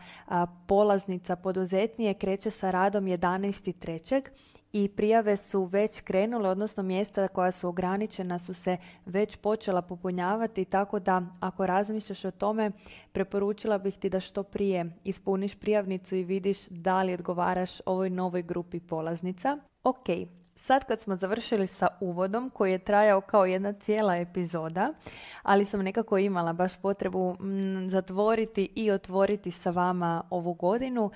polaznica 0.66 1.36
poduzetnije 1.36 2.14
kreće 2.14 2.47
sa 2.50 2.70
radom 2.70 3.04
11.3. 3.04 4.22
i 4.72 4.88
prijave 4.88 5.36
su 5.36 5.64
već 5.64 6.00
krenule, 6.00 6.50
odnosno 6.50 6.82
mjesta 6.82 7.28
koja 7.28 7.50
su 7.50 7.68
ograničena 7.68 8.38
su 8.38 8.54
se 8.54 8.76
već 9.06 9.36
počela 9.36 9.82
popunjavati, 9.82 10.64
tako 10.64 10.98
da 10.98 11.22
ako 11.40 11.66
razmišljaš 11.66 12.24
o 12.24 12.30
tome, 12.30 12.70
preporučila 13.12 13.78
bih 13.78 13.98
ti 13.98 14.10
da 14.10 14.20
što 14.20 14.42
prije 14.42 14.92
ispuniš 15.04 15.54
prijavnicu 15.54 16.16
i 16.16 16.24
vidiš 16.24 16.66
da 16.68 17.02
li 17.02 17.14
odgovaraš 17.14 17.80
ovoj 17.86 18.10
novoj 18.10 18.42
grupi 18.42 18.80
polaznica. 18.80 19.58
Ok, 19.84 20.06
Sad 20.68 20.84
kad 20.84 21.00
smo 21.00 21.16
završili 21.16 21.66
sa 21.66 21.88
uvodom 22.00 22.50
koji 22.50 22.72
je 22.72 22.78
trajao 22.78 23.20
kao 23.20 23.46
jedna 23.46 23.72
cijela 23.72 24.16
epizoda, 24.16 24.92
ali 25.42 25.64
sam 25.64 25.82
nekako 25.82 26.18
imala 26.18 26.52
baš 26.52 26.76
potrebu 26.76 27.36
zatvoriti 27.88 28.72
i 28.74 28.90
otvoriti 28.90 29.50
sa 29.50 29.70
vama 29.70 30.22
ovu 30.30 30.54
godinu, 30.54 31.10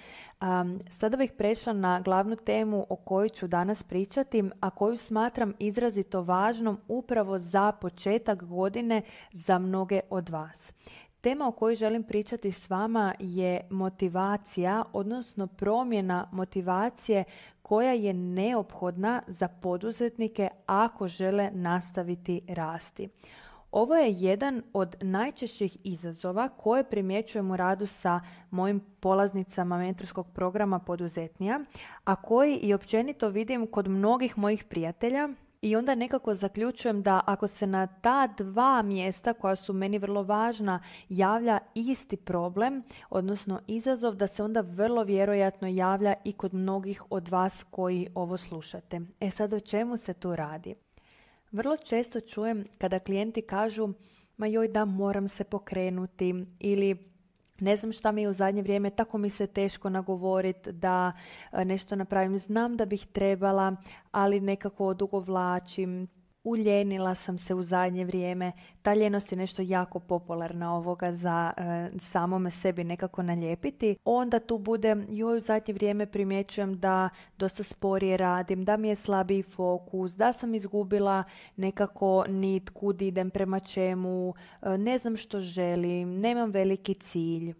sada 0.90 1.16
bih 1.16 1.32
prešla 1.38 1.72
na 1.72 2.00
glavnu 2.00 2.36
temu 2.36 2.86
o 2.88 2.96
kojoj 2.96 3.28
ću 3.28 3.46
danas 3.46 3.82
pričati, 3.82 4.44
a 4.60 4.70
koju 4.70 4.96
smatram 4.96 5.54
izrazito 5.58 6.22
važnom 6.22 6.80
upravo 6.88 7.38
za 7.38 7.72
početak 7.72 8.44
godine 8.44 9.02
za 9.32 9.58
mnoge 9.58 10.00
od 10.10 10.28
vas. 10.28 10.72
Tema 11.20 11.48
o 11.48 11.52
kojoj 11.52 11.74
želim 11.74 12.02
pričati 12.02 12.52
s 12.52 12.70
vama 12.70 13.14
je 13.18 13.60
motivacija, 13.70 14.84
odnosno 14.92 15.46
promjena 15.46 16.28
motivacije 16.32 17.24
koja 17.72 17.92
je 17.92 18.12
neophodna 18.14 19.22
za 19.26 19.48
poduzetnike 19.48 20.48
ako 20.66 21.08
žele 21.08 21.50
nastaviti 21.52 22.40
rasti. 22.48 23.08
Ovo 23.70 23.94
je 23.94 24.12
jedan 24.12 24.62
od 24.72 24.96
najčešćih 25.00 25.76
izazova 25.84 26.48
koje 26.48 26.84
primjećujem 26.84 27.50
u 27.50 27.56
radu 27.56 27.86
sa 27.86 28.20
mojim 28.50 28.80
polaznicama 29.00 29.78
mentorskog 29.78 30.26
programa 30.34 30.78
poduzetnija, 30.78 31.60
a 32.04 32.16
koji 32.16 32.56
i 32.56 32.74
općenito 32.74 33.28
vidim 33.28 33.66
kod 33.66 33.88
mnogih 33.88 34.38
mojih 34.38 34.64
prijatelja 34.64 35.28
i 35.62 35.76
onda 35.76 35.94
nekako 35.94 36.34
zaključujem 36.34 37.02
da 37.02 37.20
ako 37.26 37.48
se 37.48 37.66
na 37.66 37.86
ta 37.86 38.26
dva 38.26 38.82
mjesta 38.82 39.32
koja 39.32 39.56
su 39.56 39.72
meni 39.72 39.98
vrlo 39.98 40.22
važna 40.22 40.82
javlja 41.08 41.58
isti 41.74 42.16
problem, 42.16 42.82
odnosno 43.10 43.60
izazov, 43.66 44.14
da 44.14 44.26
se 44.26 44.42
onda 44.42 44.60
vrlo 44.60 45.04
vjerojatno 45.04 45.68
javlja 45.68 46.14
i 46.24 46.32
kod 46.32 46.54
mnogih 46.54 47.02
od 47.10 47.28
vas 47.28 47.64
koji 47.70 48.08
ovo 48.14 48.36
slušate. 48.36 49.00
E 49.20 49.30
sad 49.30 49.52
o 49.52 49.60
čemu 49.60 49.96
se 49.96 50.14
tu 50.14 50.36
radi? 50.36 50.74
Vrlo 51.52 51.76
često 51.76 52.20
čujem 52.20 52.64
kada 52.78 52.98
klijenti 52.98 53.42
kažu 53.42 53.88
ma 54.36 54.46
joj 54.46 54.68
da 54.68 54.84
moram 54.84 55.28
se 55.28 55.44
pokrenuti 55.44 56.34
ili 56.58 57.11
ne 57.62 57.76
znam 57.76 57.92
šta 57.92 58.12
mi 58.12 58.22
je 58.22 58.28
u 58.28 58.32
zadnje 58.32 58.62
vrijeme, 58.62 58.90
tako 58.90 59.18
mi 59.18 59.30
se 59.30 59.46
teško 59.46 59.90
nagovoriti 59.90 60.72
da 60.72 61.12
e, 61.52 61.64
nešto 61.64 61.96
napravim. 61.96 62.38
Znam 62.38 62.76
da 62.76 62.86
bih 62.86 63.06
trebala, 63.06 63.76
ali 64.10 64.40
nekako 64.40 64.86
odugovlačim 64.86 66.08
uljenila 66.44 67.14
sam 67.14 67.38
se 67.38 67.54
u 67.54 67.62
zadnje 67.62 68.04
vrijeme. 68.04 68.52
Ta 68.82 68.94
ljenost 68.94 69.32
je 69.32 69.38
nešto 69.38 69.62
jako 69.62 70.00
popularna 70.00 70.76
ovoga 70.76 71.12
za 71.12 71.52
e, 71.56 71.90
samome 71.98 72.50
sebi 72.50 72.84
nekako 72.84 73.22
nalijepiti. 73.22 73.96
Onda 74.04 74.40
tu 74.40 74.58
bude, 74.58 74.96
joj 75.08 75.36
u 75.36 75.40
zadnje 75.40 75.74
vrijeme 75.74 76.06
primjećujem 76.06 76.78
da 76.78 77.08
dosta 77.38 77.62
sporije 77.62 78.16
radim, 78.16 78.64
da 78.64 78.76
mi 78.76 78.88
je 78.88 78.94
slabiji 78.94 79.42
fokus, 79.42 80.12
da 80.12 80.32
sam 80.32 80.54
izgubila 80.54 81.24
nekako 81.56 82.24
nit 82.28 82.70
kud 82.70 83.02
idem 83.02 83.30
prema 83.30 83.60
čemu, 83.60 84.34
e, 84.62 84.78
ne 84.78 84.98
znam 84.98 85.16
što 85.16 85.40
želim, 85.40 86.20
nemam 86.20 86.50
veliki 86.50 86.94
cilj. 86.94 87.54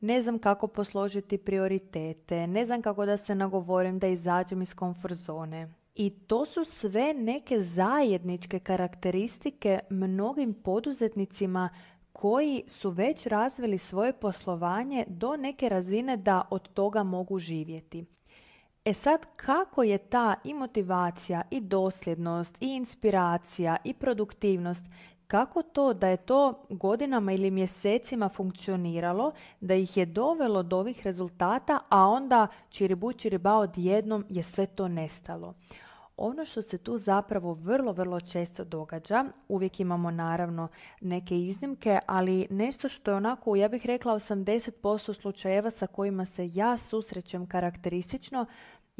Ne 0.00 0.22
znam 0.22 0.38
kako 0.38 0.66
posložiti 0.66 1.38
prioritete, 1.38 2.46
ne 2.46 2.64
znam 2.64 2.82
kako 2.82 3.06
da 3.06 3.16
se 3.16 3.34
nagovorim 3.34 3.98
da 3.98 4.06
izađem 4.06 4.62
iz 4.62 4.74
komfort 4.74 5.14
zone. 5.14 5.79
I 5.94 6.10
to 6.10 6.44
su 6.46 6.64
sve 6.64 7.14
neke 7.14 7.60
zajedničke 7.60 8.58
karakteristike 8.58 9.78
mnogim 9.90 10.54
poduzetnicima 10.54 11.68
koji 12.12 12.64
su 12.66 12.90
već 12.90 13.26
razvili 13.26 13.78
svoje 13.78 14.12
poslovanje 14.12 15.04
do 15.08 15.36
neke 15.36 15.68
razine 15.68 16.16
da 16.16 16.42
od 16.50 16.68
toga 16.68 17.02
mogu 17.02 17.38
živjeti. 17.38 18.04
E 18.84 18.92
sad, 18.92 19.20
kako 19.36 19.82
je 19.82 19.98
ta 19.98 20.34
i 20.44 20.54
motivacija, 20.54 21.42
i 21.50 21.60
dosljednost, 21.60 22.56
i 22.60 22.66
inspiracija, 22.66 23.76
i 23.84 23.94
produktivnost 23.94 24.86
kako 25.30 25.62
to 25.62 25.92
da 25.94 26.08
je 26.08 26.16
to 26.16 26.64
godinama 26.68 27.32
ili 27.32 27.50
mjesecima 27.50 28.28
funkcioniralo, 28.28 29.32
da 29.60 29.74
ih 29.74 29.96
je 29.96 30.06
dovelo 30.06 30.62
do 30.62 30.78
ovih 30.78 31.06
rezultata, 31.06 31.78
a 31.88 32.06
onda 32.06 32.46
čiribu 32.68 33.12
čiriba 33.12 33.54
odjednom 33.54 34.24
je 34.28 34.42
sve 34.42 34.66
to 34.66 34.88
nestalo. 34.88 35.54
Ono 36.16 36.44
što 36.44 36.62
se 36.62 36.78
tu 36.78 36.98
zapravo 36.98 37.54
vrlo, 37.54 37.92
vrlo 37.92 38.20
često 38.20 38.64
događa, 38.64 39.24
uvijek 39.48 39.80
imamo 39.80 40.10
naravno 40.10 40.68
neke 41.00 41.40
iznimke, 41.40 41.98
ali 42.06 42.46
nešto 42.50 42.88
što 42.88 43.10
je 43.10 43.16
onako, 43.16 43.56
ja 43.56 43.68
bih 43.68 43.86
rekla 43.86 44.14
80% 44.14 45.14
slučajeva 45.14 45.70
sa 45.70 45.86
kojima 45.86 46.24
se 46.24 46.50
ja 46.54 46.76
susrećem 46.76 47.46
karakteristično, 47.46 48.46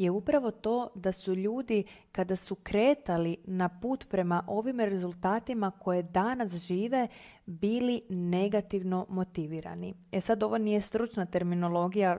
je 0.03 0.11
upravo 0.11 0.51
to 0.51 0.89
da 0.95 1.11
su 1.11 1.35
ljudi 1.35 1.83
kada 2.11 2.35
su 2.35 2.55
kretali 2.55 3.37
na 3.43 3.69
put 3.69 4.09
prema 4.09 4.43
ovim 4.47 4.79
rezultatima 4.79 5.71
koje 5.71 6.03
danas 6.03 6.51
žive 6.51 7.07
bili 7.45 8.01
negativno 8.09 9.05
motivirani. 9.09 9.93
E 10.11 10.21
sad 10.21 10.43
ovo 10.43 10.57
nije 10.57 10.81
stručna 10.81 11.25
terminologija, 11.25 12.17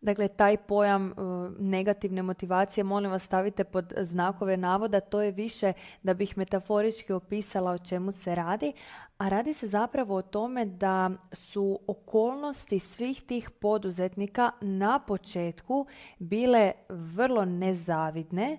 Dakle, 0.00 0.28
taj 0.28 0.56
pojam 0.56 1.10
e, 1.10 1.14
negativne 1.58 2.22
motivacije, 2.22 2.84
molim 2.84 3.10
vas 3.10 3.22
stavite 3.22 3.64
pod 3.64 3.92
znakove 4.00 4.56
navoda, 4.56 5.00
to 5.00 5.22
je 5.22 5.30
više 5.30 5.72
da 6.02 6.14
bih 6.14 6.38
metaforički 6.38 7.12
opisala 7.12 7.70
o 7.70 7.78
čemu 7.78 8.12
se 8.12 8.34
radi, 8.34 8.72
a 9.18 9.28
radi 9.28 9.54
se 9.54 9.68
zapravo 9.68 10.16
o 10.16 10.22
tome 10.22 10.64
da 10.64 11.10
su 11.32 11.80
okolnosti 11.86 12.78
svih 12.78 13.22
tih 13.22 13.50
poduzetnika 13.50 14.50
na 14.60 14.98
početku 14.98 15.86
bile 16.18 16.72
vrlo 16.88 17.44
nezavidne 17.44 18.58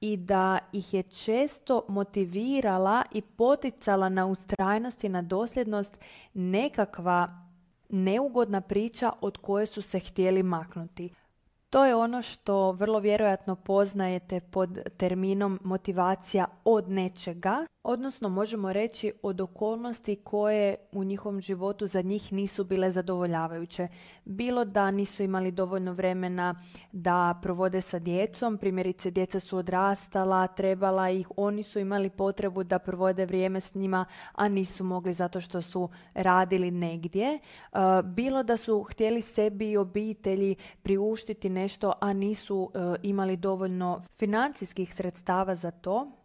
i 0.00 0.16
da 0.16 0.58
ih 0.72 0.94
je 0.94 1.02
često 1.02 1.84
motivirala 1.88 3.04
i 3.12 3.22
poticala 3.22 4.08
na 4.08 4.26
ustrajnost 4.26 5.04
i 5.04 5.08
na 5.08 5.22
dosljednost 5.22 5.98
nekakva 6.34 7.48
neugodna 7.88 8.60
priča 8.60 9.12
od 9.20 9.36
koje 9.36 9.66
su 9.66 9.82
se 9.82 9.98
htjeli 9.98 10.42
maknuti. 10.42 11.14
To 11.70 11.84
je 11.84 11.96
ono 11.96 12.22
što 12.22 12.72
vrlo 12.72 12.98
vjerojatno 12.98 13.56
poznajete 13.56 14.40
pod 14.40 14.78
terminom 14.96 15.60
motivacija 15.64 16.46
od 16.70 16.90
nečega, 16.90 17.66
odnosno 17.82 18.28
možemo 18.28 18.72
reći 18.72 19.12
od 19.22 19.40
okolnosti 19.40 20.16
koje 20.16 20.76
u 20.92 21.04
njihovom 21.04 21.40
životu 21.40 21.86
za 21.86 22.02
njih 22.02 22.32
nisu 22.32 22.64
bile 22.64 22.90
zadovoljavajuće. 22.90 23.88
Bilo 24.24 24.64
da 24.64 24.90
nisu 24.90 25.22
imali 25.22 25.50
dovoljno 25.50 25.92
vremena 25.92 26.54
da 26.92 27.38
provode 27.42 27.80
sa 27.80 27.98
djecom, 27.98 28.58
primjerice 28.58 29.10
djeca 29.10 29.40
su 29.40 29.58
odrastala, 29.58 30.46
trebala 30.46 31.10
ih, 31.10 31.28
oni 31.36 31.62
su 31.62 31.78
imali 31.78 32.10
potrebu 32.10 32.64
da 32.64 32.78
provode 32.78 33.26
vrijeme 33.26 33.60
s 33.60 33.74
njima, 33.74 34.04
a 34.32 34.48
nisu 34.48 34.84
mogli 34.84 35.12
zato 35.12 35.40
što 35.40 35.62
su 35.62 35.88
radili 36.14 36.70
negdje. 36.70 37.34
E, 37.34 37.38
bilo 38.04 38.42
da 38.42 38.56
su 38.56 38.82
htjeli 38.82 39.20
sebi 39.20 39.70
i 39.70 39.76
obitelji 39.76 40.56
priuštiti 40.82 41.48
nešto, 41.48 41.92
a 42.00 42.12
nisu 42.12 42.70
e, 42.74 42.78
imali 43.02 43.36
dovoljno 43.36 44.02
financijskih 44.18 44.94
sredstava 44.94 45.54
za 45.54 45.70
to 45.70 46.17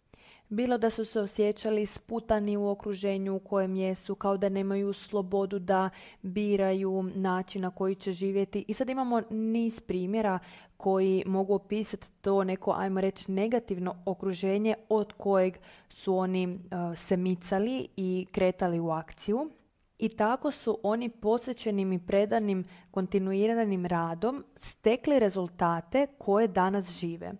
bilo 0.54 0.78
da 0.78 0.90
su 0.90 1.04
se 1.04 1.20
osjećali 1.20 1.86
sputani 1.86 2.56
u 2.56 2.68
okruženju 2.68 3.36
u 3.36 3.38
kojem 3.38 3.76
jesu, 3.76 4.14
kao 4.14 4.36
da 4.36 4.48
nemaju 4.48 4.92
slobodu 4.92 5.58
da 5.58 5.90
biraju 6.22 7.02
način 7.14 7.62
na 7.62 7.70
koji 7.70 7.94
će 7.94 8.12
živjeti. 8.12 8.64
I 8.68 8.74
sad 8.74 8.88
imamo 8.88 9.22
niz 9.30 9.80
primjera 9.80 10.38
koji 10.76 11.22
mogu 11.26 11.54
opisati 11.54 12.12
to 12.20 12.44
neko, 12.44 12.74
ajmo 12.76 13.00
reći, 13.00 13.32
negativno 13.32 13.96
okruženje 14.04 14.74
od 14.88 15.12
kojeg 15.12 15.58
su 15.88 16.16
oni 16.16 16.46
uh, 16.46 16.98
se 16.98 17.16
micali 17.16 17.88
i 17.96 18.26
kretali 18.32 18.80
u 18.80 18.90
akciju. 18.90 19.50
I 19.98 20.08
tako 20.08 20.50
su 20.50 20.78
oni 20.82 21.08
posvećenim 21.08 21.92
i 21.92 22.06
predanim 22.06 22.64
kontinuiranim 22.90 23.86
radom 23.86 24.44
stekli 24.56 25.18
rezultate 25.18 26.06
koje 26.18 26.48
danas 26.48 26.90
žive. 26.90 27.32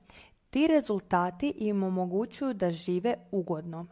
Ti 0.54 0.66
rezultati 0.66 1.52
im 1.56 1.82
omogućuju 1.82 2.54
da 2.54 2.70
žive 2.70 3.14
ugodno. 3.30 3.86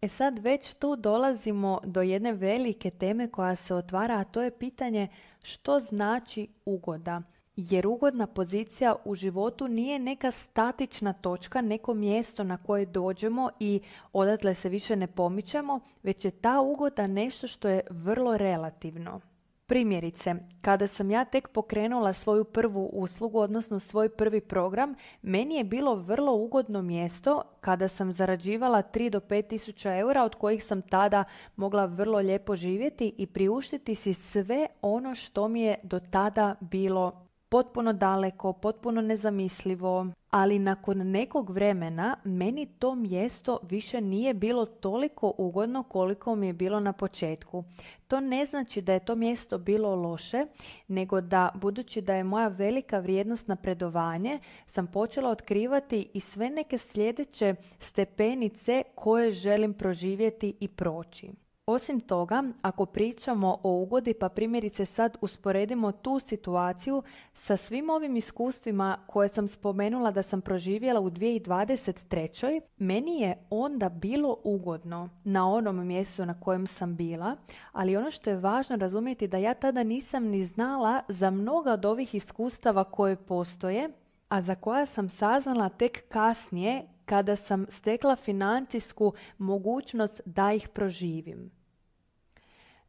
E 0.00 0.08
sad 0.08 0.38
već 0.38 0.74
tu 0.74 0.96
dolazimo 0.96 1.80
do 1.84 2.02
jedne 2.02 2.32
velike 2.32 2.90
teme 2.90 3.30
koja 3.30 3.56
se 3.56 3.74
otvara, 3.74 4.18
a 4.18 4.24
to 4.24 4.42
je 4.42 4.58
pitanje 4.58 5.08
što 5.42 5.80
znači 5.80 6.48
ugoda. 6.64 7.22
Jer 7.56 7.86
ugodna 7.86 8.26
pozicija 8.26 8.96
u 9.04 9.14
životu 9.14 9.68
nije 9.68 9.98
neka 9.98 10.30
statična 10.30 11.12
točka, 11.12 11.60
neko 11.60 11.94
mjesto 11.94 12.44
na 12.44 12.56
koje 12.56 12.86
dođemo 12.86 13.50
i 13.60 13.80
odatle 14.12 14.54
se 14.54 14.68
više 14.68 14.96
ne 14.96 15.06
pomičemo, 15.06 15.80
već 16.02 16.24
je 16.24 16.30
ta 16.30 16.60
ugoda 16.60 17.06
nešto 17.06 17.48
što 17.48 17.68
je 17.68 17.80
vrlo 17.90 18.36
relativno. 18.36 19.20
Primjerice, 19.66 20.34
kada 20.60 20.86
sam 20.86 21.10
ja 21.10 21.24
tek 21.24 21.48
pokrenula 21.48 22.12
svoju 22.12 22.44
prvu 22.44 22.90
uslugu, 22.92 23.38
odnosno 23.38 23.80
svoj 23.80 24.08
prvi 24.08 24.40
program, 24.40 24.94
meni 25.22 25.54
je 25.54 25.64
bilo 25.64 25.94
vrlo 25.94 26.34
ugodno 26.34 26.82
mjesto 26.82 27.42
kada 27.60 27.88
sam 27.88 28.12
zarađivala 28.12 28.82
3 28.82 29.10
do 29.10 29.20
5 29.20 29.48
tisuća 29.48 29.96
eura 29.96 30.24
od 30.24 30.34
kojih 30.34 30.64
sam 30.64 30.82
tada 30.82 31.24
mogla 31.56 31.84
vrlo 31.84 32.18
lijepo 32.18 32.56
živjeti 32.56 33.14
i 33.18 33.26
priuštiti 33.26 33.94
si 33.94 34.14
sve 34.14 34.66
ono 34.82 35.14
što 35.14 35.48
mi 35.48 35.60
je 35.60 35.78
do 35.82 36.00
tada 36.00 36.54
bilo 36.60 37.26
potpuno 37.48 37.92
daleko, 37.92 38.52
potpuno 38.52 39.00
nezamislivo, 39.00 40.06
ali 40.30 40.58
nakon 40.58 40.98
nekog 41.10 41.50
vremena 41.50 42.16
meni 42.24 42.66
to 42.66 42.94
mjesto 42.94 43.58
više 43.62 44.00
nije 44.00 44.34
bilo 44.34 44.66
toliko 44.66 45.34
ugodno 45.38 45.82
koliko 45.82 46.34
mi 46.34 46.46
je 46.46 46.52
bilo 46.52 46.80
na 46.80 46.92
početku. 46.92 47.64
To 48.08 48.20
ne 48.20 48.44
znači 48.44 48.82
da 48.82 48.92
je 48.92 49.04
to 49.04 49.14
mjesto 49.14 49.58
bilo 49.58 49.94
loše, 49.94 50.46
nego 50.88 51.20
da 51.20 51.50
budući 51.54 52.00
da 52.00 52.14
je 52.14 52.24
moja 52.24 52.48
velika 52.48 52.98
vrijednost 52.98 53.48
napredovanje, 53.48 54.38
sam 54.66 54.86
počela 54.86 55.30
otkrivati 55.30 56.08
i 56.14 56.20
sve 56.20 56.50
neke 56.50 56.78
sljedeće 56.78 57.54
stepenice 57.78 58.82
koje 58.94 59.30
želim 59.30 59.74
proživjeti 59.74 60.56
i 60.60 60.68
proći. 60.68 61.43
Osim 61.66 62.00
toga, 62.00 62.42
ako 62.62 62.86
pričamo 62.86 63.58
o 63.62 63.82
ugodi, 63.82 64.14
pa 64.14 64.28
primjerice 64.28 64.84
sad 64.84 65.16
usporedimo 65.20 65.92
tu 65.92 66.18
situaciju 66.18 67.02
sa 67.34 67.56
svim 67.56 67.90
ovim 67.90 68.16
iskustvima 68.16 68.98
koje 69.06 69.28
sam 69.28 69.48
spomenula 69.48 70.10
da 70.10 70.22
sam 70.22 70.40
proživjela 70.40 71.00
u 71.00 71.10
2023. 71.10 72.60
Meni 72.78 73.20
je 73.20 73.46
onda 73.50 73.88
bilo 73.88 74.38
ugodno 74.44 75.08
na 75.24 75.48
onom 75.48 75.86
mjestu 75.86 76.26
na 76.26 76.40
kojem 76.40 76.66
sam 76.66 76.96
bila, 76.96 77.36
ali 77.72 77.96
ono 77.96 78.10
što 78.10 78.30
je 78.30 78.36
važno 78.36 78.76
razumjeti 78.76 79.28
da 79.28 79.36
ja 79.36 79.54
tada 79.54 79.82
nisam 79.82 80.24
ni 80.24 80.44
znala 80.44 81.02
za 81.08 81.30
mnoga 81.30 81.72
od 81.72 81.84
ovih 81.84 82.14
iskustava 82.14 82.84
koje 82.84 83.16
postoje, 83.16 83.90
a 84.28 84.42
za 84.42 84.54
koja 84.54 84.86
sam 84.86 85.08
saznala 85.08 85.68
tek 85.68 86.08
kasnije 86.08 86.93
kada 87.04 87.36
sam 87.36 87.66
stekla 87.68 88.16
financijsku 88.16 89.12
mogućnost 89.38 90.20
da 90.24 90.52
ih 90.52 90.68
proživim. 90.68 91.50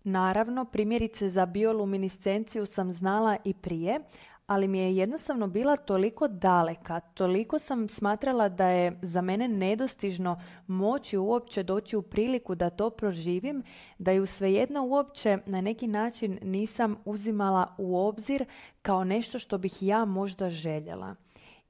Naravno, 0.04 0.66
primjerice 0.66 1.30
za 1.30 1.46
bioluminiscenciju 1.46 2.66
sam 2.66 2.94
znala 2.94 3.38
i 3.44 3.54
prije, 3.54 4.00
ali 4.48 4.68
mi 4.68 4.80
je 4.80 4.96
jednostavno 4.96 5.48
bila 5.48 5.78
toliko 5.78 6.28
daleka, 6.28 7.00
toliko 7.00 7.60
sam 7.60 7.90
smatrala 7.90 8.50
da 8.50 8.68
je 8.68 9.00
za 9.02 9.22
mene 9.22 9.48
nedostižno 9.48 10.42
moći 10.68 11.18
uopće 11.18 11.64
doći 11.64 11.96
u 11.96 12.02
priliku 12.02 12.56
da 12.56 12.70
to 12.70 12.90
proživim, 12.90 13.64
da 13.98 14.12
ju 14.12 14.26
svejedno 14.26 14.86
uopće 14.86 15.38
na 15.46 15.62
neki 15.62 15.88
način 15.88 16.40
nisam 16.42 16.96
uzimala 17.06 17.76
u 17.78 17.98
obzir 17.98 18.46
kao 18.82 19.04
nešto 19.04 19.40
što 19.40 19.58
bih 19.58 19.84
ja 19.84 20.06
možda 20.06 20.50
željela. 20.50 21.16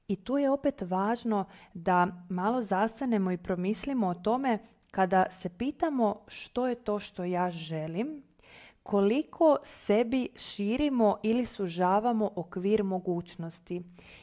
I 0.08 0.16
tu 0.16 0.38
je 0.38 0.50
opet 0.50 0.82
važno 0.82 1.44
da 1.74 2.06
malo 2.28 2.62
zastanemo 2.62 3.32
i 3.32 3.36
promislimo 3.36 4.06
o 4.06 4.14
tome 4.14 4.58
kada 4.90 5.26
se 5.30 5.48
pitamo 5.48 6.20
što 6.26 6.66
je 6.66 6.74
to 6.74 6.98
što 6.98 7.24
ja 7.24 7.50
želim, 7.50 8.22
koliko 8.82 9.56
sebi 9.64 10.28
širimo 10.36 11.16
ili 11.22 11.44
sužavamo 11.44 12.30
okvir 12.36 12.84
mogućnosti. 12.84 13.82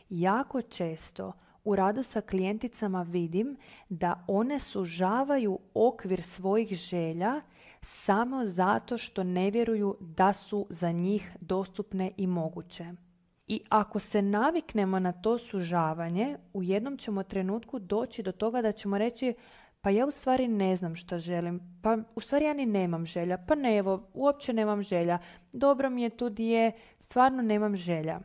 Jako 0.09 0.61
često 0.61 1.33
u 1.63 1.75
radu 1.75 2.03
sa 2.03 2.21
klijenticama 2.21 3.01
vidim 3.01 3.57
da 3.89 4.23
one 4.27 4.59
sužavaju 4.59 5.59
okvir 5.73 6.21
svojih 6.21 6.73
želja 6.73 7.41
samo 7.81 8.45
zato 8.45 8.97
što 8.97 9.23
ne 9.23 9.51
vjeruju 9.51 9.97
da 9.99 10.33
su 10.33 10.67
za 10.69 10.91
njih 10.91 11.31
dostupne 11.41 12.11
i 12.17 12.27
moguće. 12.27 12.91
I 13.47 13.61
ako 13.69 13.99
se 13.99 14.21
naviknemo 14.21 14.99
na 14.99 15.11
to 15.11 15.37
sužavanje, 15.37 16.37
u 16.53 16.63
jednom 16.63 16.97
ćemo 16.97 17.23
trenutku 17.23 17.79
doći 17.79 18.23
do 18.23 18.31
toga 18.31 18.61
da 18.61 18.71
ćemo 18.71 18.97
reći 18.97 19.33
pa 19.81 19.89
ja 19.89 20.05
u 20.05 20.11
stvari 20.11 20.47
ne 20.47 20.75
znam 20.75 20.95
što 20.95 21.17
želim, 21.17 21.79
pa 21.81 21.97
u 22.15 22.21
stvari 22.21 22.45
ja 22.45 22.53
ni 22.53 22.65
nemam 22.65 23.05
želja, 23.05 23.37
pa 23.47 23.55
ne 23.55 23.77
evo, 23.77 24.09
uopće 24.13 24.53
nemam 24.53 24.81
želja, 24.81 25.17
dobro 25.53 25.89
mi 25.89 26.03
je 26.03 26.09
tu 26.09 26.29
di 26.29 26.45
je, 26.45 26.71
stvarno 26.99 27.41
nemam 27.41 27.75
želja. 27.75 28.19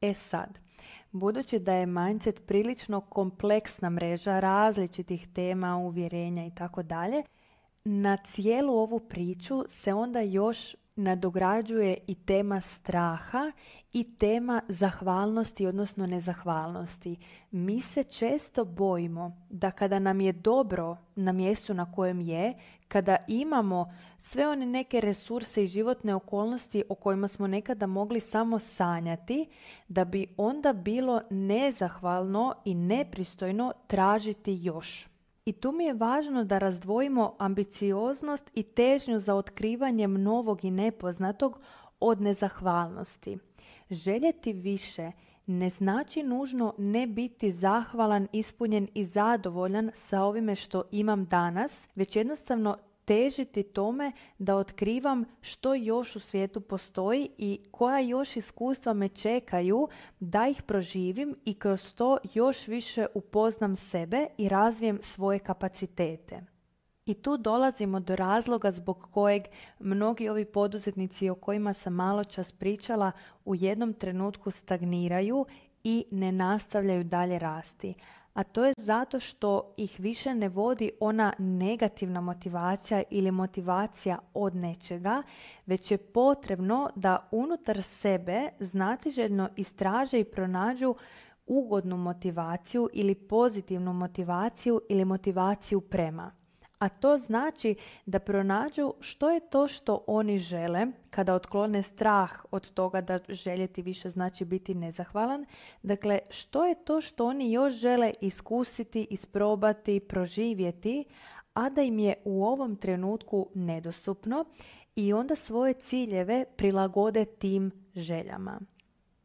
E 0.00 0.14
sad, 0.14 0.58
budući 1.10 1.58
da 1.58 1.74
je 1.74 1.86
mindset 1.86 2.46
prilično 2.46 3.00
kompleksna 3.00 3.90
mreža 3.90 4.40
različitih 4.40 5.28
tema, 5.34 5.76
uvjerenja 5.76 6.46
i 6.46 6.54
tako 6.54 6.82
dalje, 6.82 7.22
na 7.84 8.16
cijelu 8.16 8.74
ovu 8.74 9.00
priču 9.00 9.64
se 9.68 9.94
onda 9.94 10.20
još 10.20 10.76
nadograđuje 10.96 11.98
i 12.06 12.14
tema 12.14 12.60
straha 12.60 13.52
i 13.92 14.04
tema 14.18 14.62
zahvalnosti, 14.68 15.66
odnosno 15.66 16.06
nezahvalnosti. 16.06 17.16
Mi 17.50 17.80
se 17.80 18.02
često 18.02 18.64
bojimo 18.64 19.36
da 19.50 19.70
kada 19.70 19.98
nam 19.98 20.20
je 20.20 20.32
dobro 20.32 20.96
na 21.16 21.32
mjestu 21.32 21.74
na 21.74 21.92
kojem 21.92 22.20
je, 22.20 22.54
kada 22.88 23.16
imamo 23.28 23.94
sve 24.18 24.48
one 24.48 24.66
neke 24.66 25.00
resurse 25.00 25.64
i 25.64 25.66
životne 25.66 26.14
okolnosti 26.14 26.84
o 26.88 26.94
kojima 26.94 27.28
smo 27.28 27.46
nekada 27.46 27.86
mogli 27.86 28.20
samo 28.20 28.58
sanjati, 28.58 29.46
da 29.88 30.04
bi 30.04 30.26
onda 30.36 30.72
bilo 30.72 31.20
nezahvalno 31.30 32.54
i 32.64 32.74
nepristojno 32.74 33.72
tražiti 33.86 34.58
još. 34.62 35.11
I 35.44 35.52
tu 35.52 35.72
mi 35.72 35.84
je 35.84 35.94
važno 35.94 36.44
da 36.44 36.58
razdvojimo 36.58 37.34
ambicioznost 37.38 38.50
i 38.54 38.62
težnju 38.62 39.20
za 39.20 39.34
otkrivanjem 39.34 40.22
novog 40.22 40.64
i 40.64 40.70
nepoznatog 40.70 41.60
od 42.00 42.20
nezahvalnosti. 42.20 43.38
Željeti 43.90 44.52
više 44.52 45.12
ne 45.46 45.70
znači 45.70 46.22
nužno 46.22 46.74
ne 46.78 47.06
biti 47.06 47.52
zahvalan, 47.52 48.28
ispunjen 48.32 48.88
i 48.94 49.04
zadovoljan 49.04 49.90
sa 49.94 50.22
ovime 50.22 50.54
što 50.54 50.82
imam 50.90 51.24
danas, 51.24 51.88
već 51.94 52.16
jednostavno 52.16 52.78
težiti 53.04 53.62
tome 53.62 54.12
da 54.38 54.56
otkrivam 54.56 55.24
što 55.40 55.74
još 55.74 56.16
u 56.16 56.20
svijetu 56.20 56.60
postoji 56.60 57.30
i 57.38 57.60
koja 57.70 57.98
još 57.98 58.36
iskustva 58.36 58.92
me 58.92 59.08
čekaju 59.08 59.88
da 60.20 60.48
ih 60.48 60.62
proživim 60.62 61.36
i 61.44 61.54
kroz 61.54 61.94
to 61.94 62.18
još 62.34 62.66
više 62.66 63.06
upoznam 63.14 63.76
sebe 63.76 64.26
i 64.38 64.48
razvijem 64.48 64.98
svoje 65.02 65.38
kapacitete. 65.38 66.52
I 67.06 67.14
tu 67.14 67.36
dolazimo 67.36 68.00
do 68.00 68.16
razloga 68.16 68.70
zbog 68.70 69.08
kojeg 69.10 69.42
mnogi 69.78 70.28
ovi 70.28 70.44
poduzetnici 70.44 71.30
o 71.30 71.34
kojima 71.34 71.72
sam 71.72 71.92
malo 71.94 72.24
čas 72.24 72.52
pričala 72.52 73.12
u 73.44 73.54
jednom 73.54 73.92
trenutku 73.92 74.50
stagniraju 74.50 75.46
i 75.84 76.04
ne 76.10 76.32
nastavljaju 76.32 77.04
dalje 77.04 77.38
rasti 77.38 77.94
a 78.34 78.42
to 78.42 78.64
je 78.64 78.74
zato 78.76 79.20
što 79.20 79.74
ih 79.76 80.00
više 80.00 80.34
ne 80.34 80.48
vodi 80.48 80.90
ona 81.00 81.32
negativna 81.38 82.20
motivacija 82.20 83.02
ili 83.10 83.30
motivacija 83.30 84.18
od 84.34 84.54
nečega, 84.54 85.22
već 85.66 85.90
je 85.90 85.98
potrebno 85.98 86.90
da 86.94 87.28
unutar 87.30 87.82
sebe 87.82 88.48
znatiželjno 88.60 89.48
istraže 89.56 90.20
i 90.20 90.24
pronađu 90.24 90.94
ugodnu 91.46 91.96
motivaciju 91.96 92.88
ili 92.92 93.14
pozitivnu 93.14 93.92
motivaciju 93.92 94.80
ili 94.88 95.04
motivaciju 95.04 95.80
prema 95.80 96.41
a 96.82 96.88
to 96.88 97.18
znači 97.18 97.74
da 98.06 98.18
pronađu 98.18 98.94
što 99.00 99.30
je 99.30 99.40
to 99.40 99.68
što 99.68 100.04
oni 100.06 100.38
žele 100.38 100.86
kada 101.10 101.34
otklone 101.34 101.82
strah 101.82 102.44
od 102.50 102.70
toga 102.70 103.00
da 103.00 103.18
željeti 103.28 103.82
više 103.82 104.10
znači 104.10 104.44
biti 104.44 104.74
nezahvalan. 104.74 105.46
Dakle, 105.82 106.18
što 106.30 106.64
je 106.66 106.74
to 106.84 107.00
što 107.00 107.26
oni 107.26 107.52
još 107.52 107.72
žele 107.72 108.12
iskusiti, 108.20 109.06
isprobati, 109.10 110.00
proživjeti, 110.00 111.04
a 111.54 111.70
da 111.70 111.82
im 111.82 111.98
je 111.98 112.14
u 112.24 112.44
ovom 112.44 112.76
trenutku 112.76 113.48
nedostupno 113.54 114.44
i 114.96 115.12
onda 115.12 115.36
svoje 115.36 115.74
ciljeve 115.74 116.44
prilagode 116.56 117.24
tim 117.24 117.70
željama. 117.94 118.60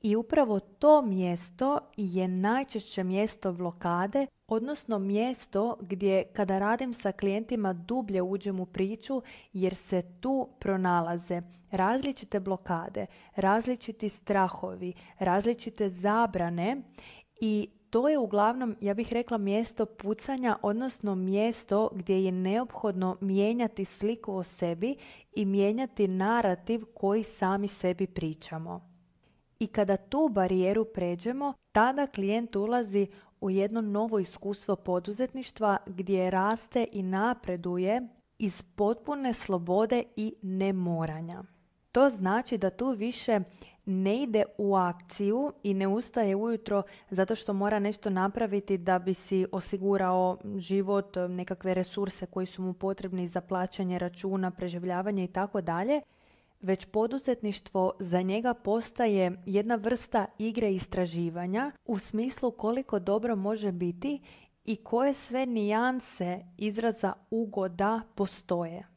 I 0.01 0.15
upravo 0.15 0.59
to 0.59 1.01
mjesto 1.01 1.79
je 1.97 2.27
najčešće 2.27 3.03
mjesto 3.03 3.53
blokade, 3.53 4.27
odnosno 4.47 4.99
mjesto 4.99 5.77
gdje 5.81 6.23
kada 6.23 6.59
radim 6.59 6.93
sa 6.93 7.11
klijentima 7.11 7.73
dublje 7.73 8.21
uđem 8.21 8.59
u 8.59 8.65
priču 8.65 9.21
jer 9.53 9.75
se 9.75 10.03
tu 10.21 10.49
pronalaze 10.59 11.41
različite 11.71 12.39
blokade, 12.39 13.05
različiti 13.35 14.09
strahovi, 14.09 14.93
različite 15.19 15.89
zabrane 15.89 16.81
i 17.41 17.69
to 17.89 18.09
je 18.09 18.17
uglavnom, 18.17 18.75
ja 18.81 18.93
bih 18.93 19.13
rekla, 19.13 19.37
mjesto 19.37 19.85
pucanja, 19.85 20.57
odnosno 20.61 21.15
mjesto 21.15 21.89
gdje 21.93 22.23
je 22.25 22.31
neophodno 22.31 23.17
mijenjati 23.21 23.85
sliku 23.85 24.33
o 24.35 24.43
sebi 24.43 24.95
i 25.35 25.45
mijenjati 25.45 26.07
narativ 26.07 26.85
koji 26.93 27.23
sami 27.23 27.67
sebi 27.67 28.07
pričamo. 28.07 28.96
I 29.59 29.67
kada 29.67 29.97
tu 29.97 30.29
barijeru 30.31 30.85
pređemo, 30.85 31.53
tada 31.71 32.07
klijent 32.07 32.55
ulazi 32.55 33.07
u 33.41 33.49
jedno 33.49 33.81
novo 33.81 34.19
iskustvo 34.19 34.75
poduzetništva 34.75 35.77
gdje 35.85 36.31
raste 36.31 36.87
i 36.91 37.03
napreduje 37.03 38.07
iz 38.39 38.61
potpune 38.61 39.33
slobode 39.33 40.03
i 40.15 40.33
nemoranja. 40.41 41.43
To 41.91 42.09
znači 42.09 42.57
da 42.57 42.69
tu 42.69 42.89
više 42.89 43.39
ne 43.85 44.23
ide 44.23 44.43
u 44.57 44.75
akciju 44.75 45.53
i 45.63 45.73
ne 45.73 45.87
ustaje 45.87 46.35
ujutro 46.35 46.83
zato 47.09 47.35
što 47.35 47.53
mora 47.53 47.79
nešto 47.79 48.09
napraviti 48.09 48.77
da 48.77 48.99
bi 48.99 49.13
si 49.13 49.45
osigurao 49.51 50.37
život, 50.55 51.15
nekakve 51.29 51.73
resurse 51.73 52.25
koji 52.25 52.45
su 52.45 52.61
mu 52.61 52.73
potrebni 52.73 53.27
za 53.27 53.41
plaćanje 53.41 53.99
računa, 53.99 54.51
preživljavanje 54.51 55.23
i 55.23 55.27
tako 55.27 55.61
dalje, 55.61 56.01
već 56.61 56.85
poduzetništvo 56.85 57.93
za 57.99 58.21
njega 58.21 58.53
postaje 58.53 59.43
jedna 59.45 59.75
vrsta 59.75 60.25
igre 60.37 60.73
istraživanja 60.73 61.71
u 61.85 61.99
smislu 61.99 62.51
koliko 62.51 62.99
dobro 62.99 63.35
može 63.35 63.71
biti 63.71 64.21
i 64.65 64.75
koje 64.75 65.13
sve 65.13 65.45
nijanse 65.45 66.45
izraza 66.57 67.13
ugoda 67.29 68.01
postoje. 68.15 68.87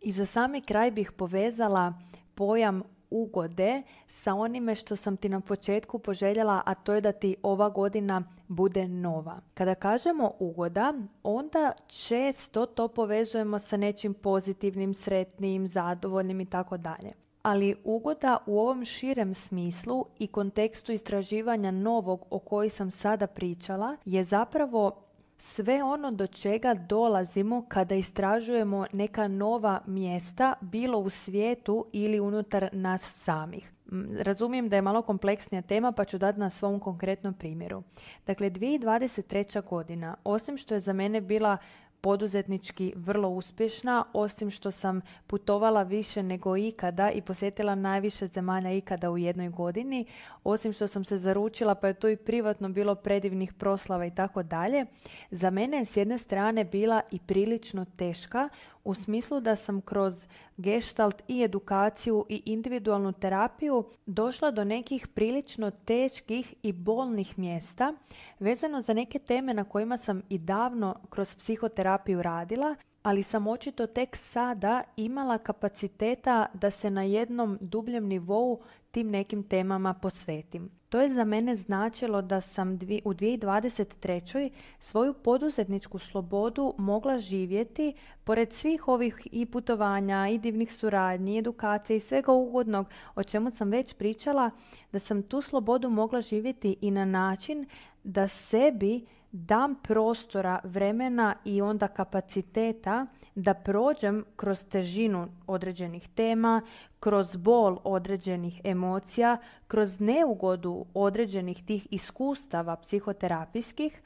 I 0.00 0.12
za 0.12 0.26
sami 0.26 0.60
kraj 0.60 0.90
bih 0.90 1.12
povezala 1.12 1.94
pojam 2.34 2.82
ugode 3.10 3.82
sa 4.08 4.34
onime 4.34 4.74
što 4.74 4.96
sam 4.96 5.16
ti 5.16 5.28
na 5.28 5.40
početku 5.40 5.98
poželjela, 5.98 6.62
a 6.66 6.74
to 6.74 6.94
je 6.94 7.00
da 7.00 7.12
ti 7.12 7.36
ova 7.42 7.68
godina 7.68 8.22
bude 8.48 8.88
nova. 8.88 9.40
Kada 9.54 9.74
kažemo 9.74 10.32
ugoda, 10.38 10.94
onda 11.22 11.72
često 11.86 12.66
to 12.66 12.88
povezujemo 12.88 13.58
sa 13.58 13.76
nečim 13.76 14.14
pozitivnim, 14.14 14.94
sretnim, 14.94 15.66
zadovoljnim 15.66 16.40
i 16.40 16.46
tako 16.46 16.76
dalje. 16.76 17.10
Ali 17.42 17.74
ugoda 17.84 18.38
u 18.46 18.58
ovom 18.58 18.84
širem 18.84 19.34
smislu 19.34 20.04
i 20.18 20.26
kontekstu 20.26 20.92
istraživanja 20.92 21.70
novog 21.70 22.26
o 22.30 22.38
koji 22.38 22.68
sam 22.68 22.90
sada 22.90 23.26
pričala 23.26 23.96
je 24.04 24.24
zapravo 24.24 25.05
sve 25.54 25.82
ono 25.82 26.10
do 26.10 26.26
čega 26.26 26.74
dolazimo 26.74 27.64
kada 27.68 27.94
istražujemo 27.94 28.86
neka 28.92 29.28
nova 29.28 29.80
mjesta, 29.86 30.54
bilo 30.60 30.98
u 30.98 31.10
svijetu 31.10 31.86
ili 31.92 32.20
unutar 32.20 32.68
nas 32.72 33.02
samih. 33.02 33.72
Razumijem 34.18 34.68
da 34.68 34.76
je 34.76 34.82
malo 34.82 35.02
kompleksnija 35.02 35.62
tema 35.62 35.92
pa 35.92 36.04
ću 36.04 36.18
dati 36.18 36.40
na 36.40 36.50
svom 36.50 36.80
konkretnom 36.80 37.34
primjeru. 37.34 37.82
Dakle, 38.26 38.50
2023. 38.50 39.68
godina, 39.68 40.16
osim 40.24 40.56
što 40.56 40.74
je 40.74 40.80
za 40.80 40.92
mene 40.92 41.20
bila 41.20 41.56
poduzetnički 42.00 42.92
vrlo 42.96 43.28
uspješna, 43.28 44.04
osim 44.12 44.50
što 44.50 44.70
sam 44.70 45.00
putovala 45.26 45.82
više 45.82 46.22
nego 46.22 46.56
ikada 46.56 47.10
i 47.10 47.20
posjetila 47.20 47.74
najviše 47.74 48.26
zemalja 48.26 48.72
ikada 48.72 49.10
u 49.10 49.18
jednoj 49.18 49.48
godini, 49.48 50.06
osim 50.44 50.72
što 50.72 50.88
sam 50.88 51.04
se 51.04 51.18
zaručila 51.18 51.74
pa 51.74 51.88
je 51.88 51.94
to 51.94 52.08
i 52.08 52.16
privatno 52.16 52.68
bilo 52.68 52.94
predivnih 52.94 53.52
proslava 53.52 54.06
i 54.06 54.14
tako 54.14 54.42
dalje, 54.42 54.86
za 55.30 55.50
mene 55.50 55.76
je 55.76 55.84
s 55.84 55.96
jedne 55.96 56.18
strane 56.18 56.64
bila 56.64 57.00
i 57.10 57.18
prilično 57.18 57.84
teška 57.96 58.48
u 58.86 58.94
smislu 58.94 59.40
da 59.40 59.56
sam 59.56 59.80
kroz 59.80 60.26
gestalt 60.56 61.22
i 61.28 61.42
edukaciju 61.42 62.26
i 62.28 62.42
individualnu 62.44 63.12
terapiju 63.12 63.84
došla 64.06 64.50
do 64.50 64.64
nekih 64.64 65.08
prilično 65.08 65.70
teških 65.70 66.54
i 66.62 66.72
bolnih 66.72 67.38
mjesta 67.38 67.94
vezano 68.38 68.80
za 68.80 68.92
neke 68.92 69.18
teme 69.18 69.54
na 69.54 69.64
kojima 69.64 69.96
sam 69.96 70.22
i 70.28 70.38
davno 70.38 70.96
kroz 71.10 71.34
psihoterapiju 71.34 72.22
radila, 72.22 72.74
ali 73.02 73.22
sam 73.22 73.46
očito 73.46 73.86
tek 73.86 74.16
sada 74.16 74.82
imala 74.96 75.38
kapaciteta 75.38 76.46
da 76.54 76.70
se 76.70 76.90
na 76.90 77.02
jednom 77.02 77.58
dubljem 77.60 78.06
nivou 78.06 78.60
tim 78.90 79.10
nekim 79.10 79.42
temama 79.42 79.94
posvetim. 79.94 80.70
To 80.96 81.00
je 81.00 81.08
za 81.08 81.24
mene 81.24 81.56
značilo 81.56 82.22
da 82.22 82.40
sam 82.40 82.72
u 83.04 83.14
2023. 83.14 84.50
svoju 84.78 85.14
poduzetničku 85.14 85.98
slobodu 85.98 86.74
mogla 86.78 87.18
živjeti 87.18 87.94
pored 88.24 88.52
svih 88.52 88.88
ovih 88.88 89.28
i 89.32 89.46
putovanja 89.46 90.28
i 90.28 90.38
divnih 90.38 90.72
suradnji, 90.72 91.38
edukacije 91.38 91.96
i 91.96 92.00
svega 92.00 92.32
ugodnog 92.32 92.86
o 93.14 93.22
čemu 93.22 93.50
sam 93.50 93.70
već 93.70 93.94
pričala, 93.94 94.50
da 94.92 94.98
sam 94.98 95.22
tu 95.22 95.40
slobodu 95.40 95.90
mogla 95.90 96.20
živjeti 96.20 96.76
i 96.80 96.90
na 96.90 97.04
način 97.04 97.66
da 98.04 98.28
sebi 98.28 99.06
dam 99.36 99.74
prostora, 99.82 100.60
vremena 100.64 101.34
i 101.44 101.62
onda 101.62 101.88
kapaciteta 101.88 103.06
da 103.34 103.54
prođem 103.54 104.24
kroz 104.36 104.64
težinu 104.64 105.28
određenih 105.46 106.08
tema, 106.08 106.62
kroz 107.00 107.36
bol 107.36 107.78
određenih 107.84 108.60
emocija, 108.64 109.36
kroz 109.68 110.00
neugodu 110.00 110.84
određenih 110.94 111.64
tih 111.64 111.86
iskustava 111.90 112.76
psihoterapijskih 112.76 114.02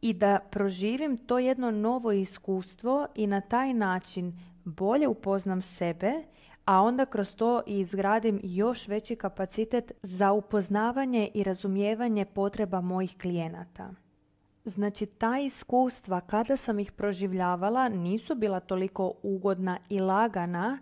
i 0.00 0.12
da 0.12 0.38
proživim 0.50 1.16
to 1.16 1.38
jedno 1.38 1.70
novo 1.70 2.12
iskustvo 2.12 3.06
i 3.14 3.26
na 3.26 3.40
taj 3.40 3.74
način 3.74 4.32
bolje 4.64 5.08
upoznam 5.08 5.62
sebe, 5.62 6.12
a 6.64 6.82
onda 6.82 7.06
kroz 7.06 7.34
to 7.36 7.62
i 7.66 7.80
izgradim 7.80 8.40
još 8.42 8.88
veći 8.88 9.16
kapacitet 9.16 9.92
za 10.02 10.32
upoznavanje 10.32 11.30
i 11.34 11.42
razumijevanje 11.42 12.24
potreba 12.24 12.80
mojih 12.80 13.16
klijenata. 13.20 13.90
Znači, 14.68 15.06
ta 15.06 15.38
iskustva 15.38 16.20
kada 16.20 16.56
sam 16.56 16.78
ih 16.78 16.92
proživljavala 16.92 17.88
nisu 17.88 18.34
bila 18.34 18.60
toliko 18.60 19.12
ugodna 19.22 19.78
i 19.88 20.00
lagana, 20.00 20.78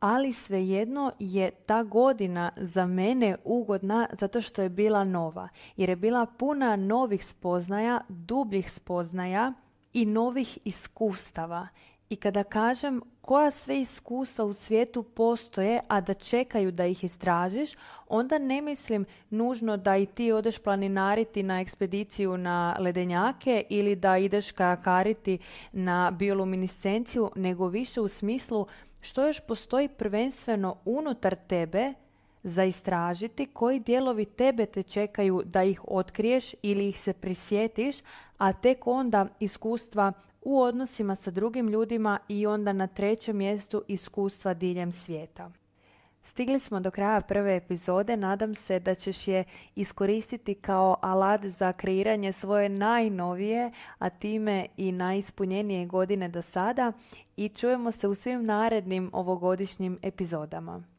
ali 0.00 0.32
svejedno 0.32 1.12
je 1.18 1.50
ta 1.50 1.82
godina 1.82 2.50
za 2.56 2.86
mene 2.86 3.36
ugodna 3.44 4.08
zato 4.20 4.40
što 4.40 4.62
je 4.62 4.68
bila 4.68 5.04
nova. 5.04 5.48
Jer 5.76 5.88
je 5.88 5.96
bila 5.96 6.26
puna 6.26 6.76
novih 6.76 7.26
spoznaja, 7.26 8.00
dubljih 8.08 8.72
spoznaja 8.72 9.52
i 9.92 10.06
novih 10.06 10.58
iskustava. 10.64 11.68
I 12.08 12.16
kada 12.16 12.44
kažem 12.44 13.02
koja 13.22 13.50
sve 13.50 13.80
iskustva 13.80 14.44
u 14.44 14.52
svijetu 14.52 15.02
postoje, 15.02 15.80
a 15.88 16.00
da 16.00 16.14
čekaju 16.14 16.72
da 16.72 16.86
ih 16.86 17.04
istražiš, 17.04 17.70
onda 18.08 18.38
ne 18.38 18.60
mislim 18.60 19.04
nužno 19.30 19.76
da 19.76 19.96
i 19.96 20.06
ti 20.06 20.32
odeš 20.32 20.58
planinariti 20.58 21.42
na 21.42 21.60
ekspediciju 21.60 22.36
na 22.36 22.76
ledenjake 22.78 23.64
ili 23.68 23.96
da 23.96 24.18
ideš 24.18 24.52
kajakariti 24.52 25.38
na 25.72 26.10
bioluminiscenciju, 26.10 27.30
nego 27.36 27.68
više 27.68 28.00
u 28.00 28.08
smislu 28.08 28.66
što 29.00 29.26
još 29.26 29.40
postoji 29.40 29.88
prvenstveno 29.88 30.76
unutar 30.84 31.36
tebe 31.46 31.92
za 32.42 32.64
istražiti 32.64 33.46
koji 33.46 33.80
dijelovi 33.80 34.24
tebe 34.24 34.66
te 34.66 34.82
čekaju 34.82 35.42
da 35.44 35.62
ih 35.62 35.80
otkriješ 35.88 36.54
ili 36.62 36.88
ih 36.88 37.00
se 37.00 37.12
prisjetiš, 37.12 37.96
a 38.38 38.52
tek 38.52 38.86
onda 38.86 39.26
iskustva 39.40 40.12
u 40.42 40.60
odnosima 40.60 41.14
sa 41.14 41.30
drugim 41.30 41.68
ljudima 41.68 42.18
i 42.28 42.46
onda 42.46 42.72
na 42.72 42.86
trećem 42.86 43.36
mjestu 43.36 43.82
iskustva 43.88 44.54
diljem 44.54 44.92
svijeta. 44.92 45.50
Stigli 46.22 46.58
smo 46.58 46.80
do 46.80 46.90
kraja 46.90 47.20
prve 47.20 47.56
epizode, 47.56 48.16
nadam 48.16 48.54
se 48.54 48.78
da 48.78 48.94
ćeš 48.94 49.28
je 49.28 49.44
iskoristiti 49.74 50.54
kao 50.54 50.96
alat 51.00 51.46
za 51.46 51.72
kreiranje 51.72 52.32
svoje 52.32 52.68
najnovije, 52.68 53.72
a 53.98 54.10
time 54.10 54.66
i 54.76 54.92
najispunjenije 54.92 55.86
godine 55.86 56.28
do 56.28 56.42
sada 56.42 56.92
i 57.36 57.48
čujemo 57.48 57.90
se 57.90 58.08
u 58.08 58.14
svim 58.14 58.44
narednim 58.44 59.10
ovogodišnjim 59.12 59.98
epizodama. 60.02 60.91